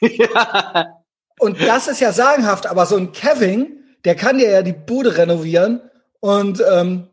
Ja. 0.00 0.98
Und 1.38 1.60
das 1.60 1.88
ist 1.88 2.00
ja 2.00 2.12
sagenhaft, 2.12 2.66
aber 2.66 2.86
so 2.86 2.96
ein 2.96 3.12
Kevin, 3.12 3.84
der 4.04 4.14
kann 4.14 4.38
dir 4.38 4.50
ja 4.50 4.62
die 4.62 4.72
Bude 4.72 5.16
renovieren 5.16 5.80
und 6.20 6.62
ähm, 6.70 7.08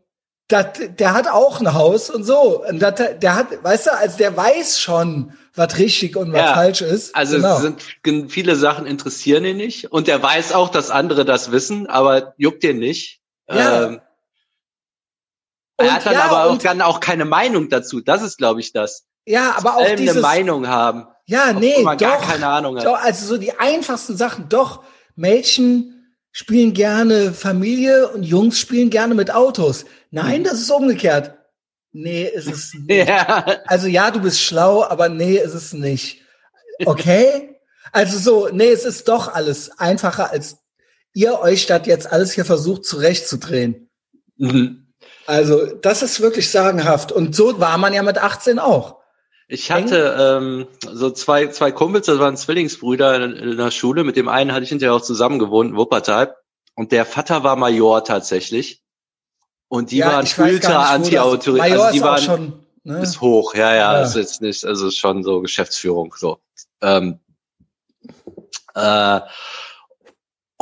dat, 0.48 1.00
der 1.00 1.14
hat 1.14 1.28
auch 1.28 1.60
ein 1.60 1.74
Haus 1.74 2.10
und 2.10 2.24
so. 2.24 2.64
Und 2.64 2.80
dat, 2.80 3.22
der 3.22 3.34
hat, 3.34 3.64
weißt 3.64 3.86
du, 3.86 3.96
also 3.96 4.18
der 4.18 4.36
weiß 4.36 4.78
schon, 4.80 5.32
was 5.54 5.78
richtig 5.78 6.16
und 6.16 6.32
was 6.32 6.40
ja, 6.40 6.54
falsch 6.54 6.82
ist. 6.82 7.14
Also 7.16 7.36
genau. 7.36 7.58
sind 7.58 7.82
viele 8.30 8.56
Sachen 8.56 8.86
interessieren 8.86 9.44
ihn 9.44 9.56
nicht 9.56 9.92
und 9.92 10.06
der 10.06 10.22
weiß 10.22 10.52
auch, 10.52 10.68
dass 10.68 10.90
andere 10.90 11.24
das 11.24 11.52
wissen, 11.52 11.86
aber 11.86 12.34
juckt 12.36 12.64
ihn 12.64 12.78
nicht. 12.78 13.20
Ja. 13.48 13.86
Ähm, 13.86 14.00
er 15.82 15.94
hat 15.94 16.06
dann 16.06 16.12
ja, 16.14 16.24
aber 16.24 16.44
auch, 16.44 16.58
dann 16.58 16.80
auch 16.82 17.00
keine 17.00 17.24
Meinung 17.24 17.68
dazu. 17.68 18.00
Das 18.00 18.22
ist, 18.22 18.38
glaube 18.38 18.60
ich, 18.60 18.72
das. 18.72 19.04
Ja, 19.26 19.54
aber 19.56 19.76
auch 19.76 19.94
dieses, 19.94 20.16
eine 20.16 20.20
Meinung 20.22 20.68
haben. 20.68 21.06
Ja, 21.26 21.52
nee, 21.52 21.82
man 21.82 21.98
doch, 21.98 22.08
gar 22.08 22.20
keine 22.20 22.46
Ahnung 22.46 22.76
hat. 22.76 22.84
Doch, 22.84 23.00
also 23.00 23.26
so 23.26 23.38
die 23.38 23.58
einfachsten 23.58 24.16
Sachen. 24.16 24.48
Doch, 24.48 24.82
Mädchen 25.14 26.14
spielen 26.32 26.72
gerne 26.72 27.32
Familie 27.32 28.08
und 28.08 28.24
Jungs 28.24 28.58
spielen 28.58 28.90
gerne 28.90 29.14
mit 29.14 29.32
Autos. 29.32 29.84
Nein, 30.10 30.36
hm. 30.36 30.44
das 30.44 30.54
ist 30.54 30.70
umgekehrt. 30.70 31.36
Nee, 31.92 32.24
ist 32.24 32.48
es 32.48 32.74
nicht. 32.86 33.08
ja. 33.08 33.44
Also 33.66 33.86
ja, 33.86 34.10
du 34.10 34.20
bist 34.20 34.40
schlau, 34.40 34.82
aber 34.82 35.08
nee, 35.08 35.36
ist 35.36 35.54
es 35.54 35.72
nicht. 35.72 36.22
Okay? 36.84 37.56
Also 37.92 38.18
so, 38.18 38.48
nee, 38.52 38.70
es 38.70 38.84
ist 38.84 39.08
doch 39.08 39.32
alles 39.32 39.78
einfacher, 39.78 40.30
als 40.30 40.56
ihr 41.12 41.38
euch 41.38 41.62
statt 41.62 41.86
jetzt 41.86 42.10
alles 42.10 42.32
hier 42.32 42.46
versucht 42.46 42.86
zurechtzudrehen. 42.86 43.90
Mhm. 44.38 44.81
Also, 45.32 45.64
das 45.64 46.02
ist 46.02 46.20
wirklich 46.20 46.50
sagenhaft. 46.50 47.10
Und 47.10 47.34
so 47.34 47.58
war 47.58 47.78
man 47.78 47.94
ja 47.94 48.02
mit 48.02 48.18
18 48.18 48.58
auch. 48.58 48.98
Ich 49.48 49.70
hatte 49.70 50.14
ähm, 50.20 50.66
so 50.92 51.10
zwei, 51.10 51.46
zwei 51.46 51.72
Kumpels, 51.72 52.04
das 52.04 52.18
waren 52.18 52.36
Zwillingsbrüder 52.36 53.16
in, 53.16 53.32
in 53.32 53.56
der 53.56 53.70
Schule. 53.70 54.04
Mit 54.04 54.16
dem 54.16 54.28
einen 54.28 54.52
hatte 54.52 54.64
ich 54.64 54.68
hinterher 54.68 54.94
auch 54.94 55.00
zusammen 55.00 55.38
gewohnt 55.38 55.70
in 55.70 55.76
Wuppertal. 55.78 56.36
Und 56.74 56.92
der 56.92 57.06
Vater 57.06 57.44
war 57.44 57.56
Major 57.56 58.04
tatsächlich. 58.04 58.82
Und 59.68 59.90
die 59.90 59.98
ja, 59.98 60.12
waren 60.12 60.28
ultra 60.36 60.92
anti-autorisiert. 60.92 61.80
Also 61.80 61.92
die 61.94 62.02
waren 62.02 62.22
schon, 62.22 62.66
ne? 62.84 63.00
ist 63.00 63.22
hoch, 63.22 63.54
ja, 63.54 63.74
ja, 63.74 63.94
ja. 63.94 64.02
Ist 64.02 64.16
jetzt 64.16 64.42
nicht, 64.42 64.66
also 64.66 64.88
ist 64.88 64.98
schon 64.98 65.22
so 65.22 65.40
Geschäftsführung 65.40 66.14
so. 66.14 66.40
Ähm, 66.82 67.20
äh, 68.74 69.20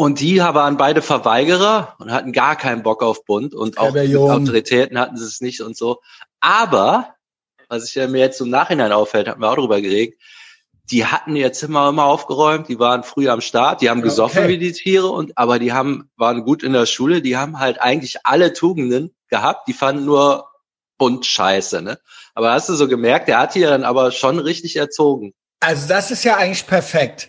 und 0.00 0.18
die 0.20 0.38
waren 0.38 0.78
beide 0.78 1.02
Verweigerer 1.02 1.94
und 1.98 2.10
hatten 2.10 2.32
gar 2.32 2.56
keinen 2.56 2.82
Bock 2.82 3.02
auf 3.02 3.26
Bund 3.26 3.54
und 3.54 3.76
auch 3.76 3.94
Autoritäten 3.94 4.98
hatten 4.98 5.18
sie 5.18 5.26
es 5.26 5.42
nicht 5.42 5.60
und 5.60 5.76
so. 5.76 6.00
Aber, 6.40 7.16
was 7.68 7.84
sich 7.84 7.96
ja 7.96 8.08
mir 8.08 8.20
jetzt 8.20 8.40
im 8.40 8.48
Nachhinein 8.48 8.92
auffällt, 8.92 9.28
hatten 9.28 9.42
wir 9.42 9.50
auch 9.50 9.56
drüber 9.56 9.82
geredet, 9.82 10.18
die 10.90 11.04
hatten 11.04 11.36
ihr 11.36 11.52
Zimmer 11.52 11.90
immer 11.90 12.06
aufgeräumt, 12.06 12.68
die 12.68 12.78
waren 12.78 13.02
früh 13.02 13.28
am 13.28 13.42
Start, 13.42 13.82
die 13.82 13.90
haben 13.90 14.00
gesoffen 14.00 14.44
okay. 14.44 14.48
wie 14.48 14.56
die 14.56 14.72
Tiere 14.72 15.08
und 15.08 15.36
aber 15.36 15.58
die 15.58 15.74
haben 15.74 16.10
waren 16.16 16.44
gut 16.44 16.62
in 16.62 16.72
der 16.72 16.86
Schule, 16.86 17.20
die 17.20 17.36
haben 17.36 17.58
halt 17.58 17.78
eigentlich 17.78 18.24
alle 18.24 18.54
Tugenden 18.54 19.14
gehabt, 19.28 19.68
die 19.68 19.74
fanden 19.74 20.06
nur 20.06 20.48
bunt 20.96 21.26
scheiße, 21.26 21.82
ne? 21.82 21.98
Aber 22.34 22.52
hast 22.52 22.70
du 22.70 22.74
so 22.74 22.88
gemerkt, 22.88 23.28
der 23.28 23.38
hat 23.38 23.54
die 23.54 23.60
dann 23.60 23.84
aber 23.84 24.12
schon 24.12 24.38
richtig 24.38 24.76
erzogen. 24.76 25.34
Also 25.60 25.88
das 25.88 26.10
ist 26.10 26.24
ja 26.24 26.38
eigentlich 26.38 26.66
perfekt. 26.66 27.28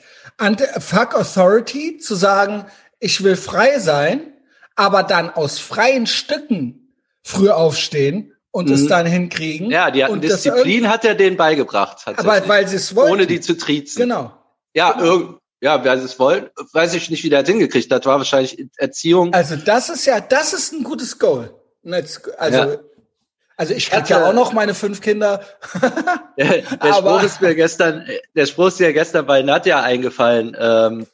Fuck 0.80 1.16
Authority 1.16 1.98
zu 1.98 2.16
sagen, 2.16 2.66
ich 3.00 3.24
will 3.24 3.36
frei 3.36 3.80
sein, 3.80 4.34
aber 4.76 5.04
dann 5.04 5.30
aus 5.30 5.60
freien 5.60 6.08
Stücken 6.08 6.96
früh 7.24 7.50
aufstehen 7.50 8.34
und 8.52 8.68
mhm. 8.68 8.76
es 8.76 8.88
dann 8.88 9.06
hinkriegen. 9.06 9.70
Ja, 9.70 9.92
die 9.92 10.04
hatten 10.04 10.22
Disziplin, 10.22 10.90
hat 10.90 11.06
er 11.06 11.16
denen 11.16 11.38
beigebracht. 11.38 12.00
Aber 12.06 12.48
weil 12.48 12.68
sie 12.68 12.76
es 12.76 12.96
wollten. 12.96 13.12
Ohne 13.14 13.28
die 13.28 13.40
zu 13.40 13.58
triezen. 13.58 14.02
Genau. 14.02 14.34
Ja, 14.74 14.94
genau. 14.94 15.06
Irgend, 15.06 15.38
ja, 15.62 15.84
wer 15.84 15.94
es 15.94 16.18
wollte, 16.18 16.52
weiß 16.74 16.96
ich 16.96 17.10
nicht, 17.10 17.24
wie 17.24 17.30
der 17.30 17.44
das 17.44 17.50
hingekriegt 17.50 17.92
hat. 17.92 18.06
War 18.06 18.18
wahrscheinlich 18.18 18.68
Erziehung. 18.78 19.34
Also 19.34 19.56
das 19.56 19.90
ist 19.90 20.06
ja, 20.06 20.20
das 20.20 20.54
ist 20.54 20.74
ein 20.74 20.84
gutes 20.84 21.20
Goal. 21.20 21.54
Also 22.38 22.58
ja. 22.58 22.78
Also 23.58 23.74
ich 23.74 23.92
hatte 23.92 24.12
ja 24.12 24.26
auch 24.26 24.34
noch 24.34 24.54
meine 24.54 24.74
fünf 24.74 25.02
Kinder. 25.02 25.46
der, 26.38 26.62
der 26.62 26.94
Spruch 26.94 27.24
ist 27.24 27.42
mir 27.42 27.56
gestern, 27.56 28.08
der 28.36 28.46
Spruch 28.46 28.68
ist 28.68 28.80
mir 28.80 28.94
gestern 28.94 29.26
bei 29.26 29.42
Nadja 29.42 29.82
eingefallen. 29.82 30.56
Ähm, 30.60 31.08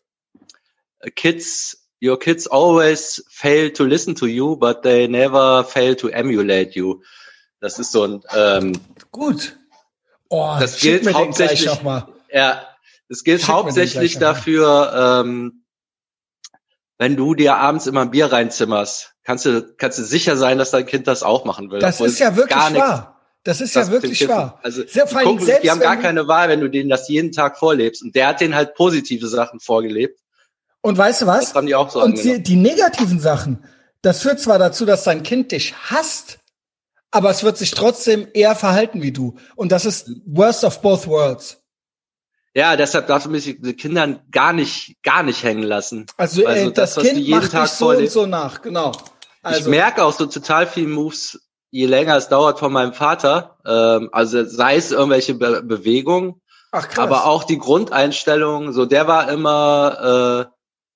kids, 1.15 1.89
your 2.02 2.19
kids 2.19 2.47
always 2.47 3.23
fail 3.30 3.71
to 3.71 3.84
listen 3.84 4.15
to 4.15 4.28
you, 4.28 4.56
but 4.56 4.84
they 4.84 5.08
never 5.08 5.63
fail 5.63 5.95
to 5.95 6.10
emulate 6.10 6.71
you. 6.78 7.02
Das 7.60 7.80
ist 7.80 7.91
so 7.91 8.04
ein 8.04 8.23
ähm, 8.36 8.80
gut. 9.12 9.58
Oh, 10.30 10.58
das 10.60 10.80
gilt 10.80 11.12
hauptsächlich. 11.12 11.69
Ja, 12.32 12.67
das 13.10 13.23
gilt 13.23 13.41
schick 13.41 13.50
hauptsächlich 13.50 14.19
dafür, 14.19 15.21
ähm, 15.23 15.63
wenn 16.98 17.16
du 17.16 17.36
dir 17.36 17.56
abends 17.58 17.88
immer 17.88 18.02
ein 18.02 18.12
Bier 18.12 18.32
reinzimmerst, 18.32 19.14
kannst 19.24 19.46
du, 19.46 19.74
kannst 19.78 20.00
du 20.00 20.04
sicher 20.04 20.38
sein, 20.38 20.58
dass 20.58 20.72
dein 20.72 20.86
Kind 20.86 21.08
das 21.08 21.24
auch 21.24 21.46
machen 21.46 21.70
will. 21.70 21.80
Das 21.80 22.02
ist 22.02 22.20
ja 22.20 22.36
wirklich 22.36 22.60
wahr. 22.60 23.14
Das 23.44 23.62
ist 23.62 23.76
ja 23.76 23.90
wirklich 23.90 24.28
wahr. 24.28 24.60
Also 24.62 24.86
Sehr 24.86 25.06
die, 25.06 25.16
Kumpel, 25.16 25.46
selbst, 25.46 25.64
die 25.64 25.72
haben 25.72 25.80
gar 25.80 25.96
keine 25.96 26.28
Wahl, 26.28 26.50
wenn 26.50 26.60
du 26.60 26.70
denen 26.70 26.90
das 26.90 27.08
jeden 27.08 27.32
Tag 27.32 27.58
vorlebst. 27.58 28.04
Und 28.04 28.14
der 28.16 28.28
hat 28.28 28.42
denen 28.42 28.56
halt 28.56 28.76
positive 28.76 29.28
Sachen 29.28 29.60
vorgelebt. 29.60 30.20
Und 30.82 30.98
weißt 30.98 31.22
du 31.22 31.28
was? 31.28 31.46
Das 31.46 31.56
haben 31.56 31.68
die 31.68 31.76
auch 31.76 31.90
so 31.90 32.02
Und 32.02 32.22
die, 32.22 32.42
die 32.42 32.56
negativen 32.56 33.20
Sachen, 33.20 33.64
das 34.02 34.22
führt 34.22 34.40
zwar 34.40 34.60
dazu, 34.60 34.86
dass 34.86 35.04
dein 35.04 35.24
Kind 35.24 35.52
dich 35.52 35.74
hasst, 35.76 36.40
aber 37.12 37.30
es 37.30 37.44
wird 37.44 37.58
sich 37.58 37.72
trotzdem 37.72 38.28
eher 38.34 38.56
verhalten 38.56 39.02
wie 39.02 39.12
du. 39.12 39.38
Und 39.56 39.72
das 39.72 39.86
ist 39.86 40.10
worst 40.26 40.64
of 40.64 40.82
both 40.82 41.08
worlds. 41.08 41.62
Ja, 42.58 42.76
deshalb 42.76 43.06
du 43.06 43.30
mich 43.30 43.62
den 43.62 43.78
Kindern 43.78 44.20
gar 44.32 44.52
nicht, 44.52 44.96
gar 45.04 45.22
nicht 45.22 45.43
hängen 45.43 45.62
lassen. 45.62 46.08
Also, 46.17 46.43
also 46.43 46.70
ey, 46.70 46.74
das, 46.74 46.96
das 46.96 47.04
Kind 47.04 47.28
macht 47.30 47.52
Tag 47.52 47.67
so 47.67 47.89
und 47.89 48.10
so 48.10 48.26
nach, 48.26 48.63
genau. 48.63 48.93
Also. 49.43 49.60
Ich 49.60 49.67
merke 49.67 50.04
auch 50.04 50.12
so 50.12 50.26
total 50.26 50.65
viele 50.65 50.88
Moves, 50.88 51.39
je 51.70 51.86
länger 51.86 52.17
es 52.17 52.30
dauert 52.30 52.58
von 52.58 52.74
meinem 52.74 52.93
Vater. 52.93 53.60
Ähm, 53.63 54.10
also 54.12 54.43
sei 54.43 54.76
es 54.76 54.91
irgendwelche 54.91 55.36
Be 55.36 55.62
Bewegungen 55.62 56.41
Ach, 56.72 56.89
krass. 56.89 56.98
Aber 56.98 57.28
auch 57.28 57.43
die 57.43 57.60
Grundeinstellung, 57.60 58.74
so 58.74 58.88
der 58.88 59.08
war 59.08 59.32
immer, 59.32 60.48
äh, 60.48 60.52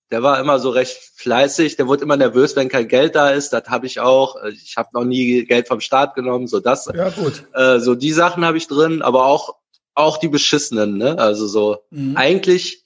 der 0.10 0.24
war 0.24 0.40
immer 0.40 0.58
so 0.58 0.72
recht 0.72 0.98
fleißig, 1.16 1.76
der 1.76 1.86
wurde 1.86 2.02
immer 2.02 2.18
nervös, 2.18 2.56
wenn 2.56 2.70
kein 2.70 2.88
Geld 2.88 3.14
da 3.16 3.30
ist. 3.30 3.54
Das 3.54 3.66
habe 3.68 3.86
ich 3.86 4.00
auch. 4.00 4.36
Ich 4.46 4.78
habe 4.78 4.90
noch 4.94 5.06
nie 5.06 5.46
Geld 5.46 5.68
vom 5.68 5.80
Staat 5.80 6.16
genommen, 6.16 6.48
so 6.48 6.60
das. 6.60 6.90
Ja, 6.92 7.10
gut. 7.10 7.44
Äh, 7.54 7.78
so 7.78 7.94
die 7.94 8.14
Sachen 8.14 8.44
habe 8.46 8.58
ich 8.58 8.68
drin, 8.68 9.04
aber 9.04 9.28
auch 9.28 9.61
auch 9.94 10.18
die 10.18 10.30
beschissenen, 10.30 10.98
ne? 10.98 11.18
Also 11.18 11.48
so 11.48 11.84
mhm. 11.90 12.16
eigentlich 12.18 12.82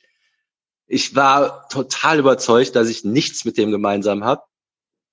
ich 0.87 1.15
war 1.15 1.67
total 1.69 2.19
überzeugt, 2.19 2.75
dass 2.75 2.89
ich 2.89 3.03
nichts 3.03 3.45
mit 3.45 3.57
dem 3.57 3.71
gemeinsam 3.71 4.23
habe. 4.23 4.43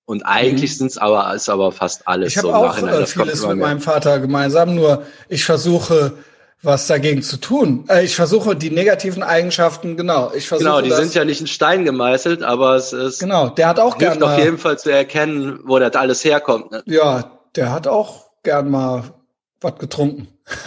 Und 0.05 0.25
eigentlich 0.25 0.73
mhm. 0.73 0.77
sind's 0.77 0.99
aber 0.99 1.33
ist 1.35 1.49
aber 1.49 1.73
fast 1.73 2.09
alles 2.09 2.35
ich 2.35 2.41
so 2.41 2.49
im 2.49 2.55
auch 2.55 2.67
Nachhinein. 2.67 3.01
Das 3.01 3.13
vieles 3.13 3.47
mit 3.47 3.59
meinem 3.59 3.81
Vater 3.81 4.19
gemeinsam, 4.19 4.75
nur 4.75 5.07
ich 5.29 5.45
versuche 5.45 6.15
was 6.61 6.87
dagegen 6.87 7.23
zu 7.23 7.39
tun. 7.39 7.87
Äh, 7.89 8.05
ich 8.05 8.15
versuche 8.15 8.55
die 8.55 8.71
negativen 8.71 9.23
Eigenschaften, 9.23 9.97
genau. 9.97 10.33
Ich 10.35 10.49
versuche 10.49 10.69
genau, 10.69 10.81
die 10.81 10.91
das, 10.91 10.99
sind 10.99 11.15
ja 11.15 11.25
nicht 11.25 11.41
in 11.41 11.47
Stein 11.47 11.85
gemeißelt, 11.85 12.43
aber 12.43 12.77
es 12.77 12.93
ist. 12.93 13.21
Genau, 13.21 13.49
der 13.49 13.69
hat 13.69 13.81
auch 13.81 13.99
gerne. 13.99 14.25
auf 14.25 14.39
jeden 14.39 14.59
Fall 14.59 14.79
zu 14.79 14.91
erkennen, 14.91 15.61
wo 15.65 15.79
das 15.79 15.95
alles 15.95 16.25
herkommt. 16.25 16.71
Ne? 16.71 16.83
Ja, 16.87 17.39
der 17.57 17.73
hat 17.73 17.87
auch 17.87 18.27
gern 18.43 18.71
mal 18.71 19.05
was 19.65 19.79
getrunken. 19.79 20.29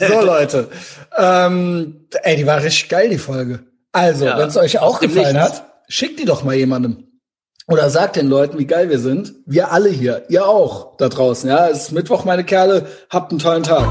so 0.00 0.20
Leute, 0.20 0.68
ähm, 1.16 2.06
ey, 2.22 2.36
die 2.36 2.46
war 2.46 2.62
richtig 2.62 2.88
geil 2.88 3.08
die 3.08 3.18
Folge. 3.18 3.60
Also, 3.92 4.26
ja, 4.26 4.38
wenn 4.38 4.48
es 4.48 4.56
euch 4.56 4.78
auch 4.78 5.00
gefallen 5.00 5.36
Nichts. 5.36 5.58
hat, 5.58 5.64
schickt 5.88 6.20
die 6.20 6.24
doch 6.24 6.44
mal 6.44 6.54
jemandem. 6.54 7.04
Oder 7.66 7.90
sagt 7.90 8.16
den 8.16 8.28
Leuten, 8.28 8.58
wie 8.58 8.66
geil 8.66 8.88
wir 8.88 8.98
sind. 8.98 9.34
Wir 9.44 9.72
alle 9.72 9.90
hier, 9.90 10.24
ihr 10.28 10.46
auch 10.46 10.96
da 10.96 11.08
draußen. 11.08 11.50
Ja, 11.50 11.68
es 11.68 11.84
ist 11.84 11.92
Mittwoch, 11.92 12.24
meine 12.24 12.44
Kerle. 12.44 12.86
Habt 13.10 13.30
einen 13.30 13.40
tollen 13.40 13.62
Tag. 13.62 13.86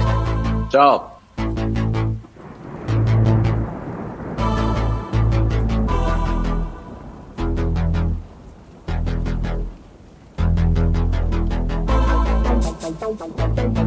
Ciao. 0.72 1.17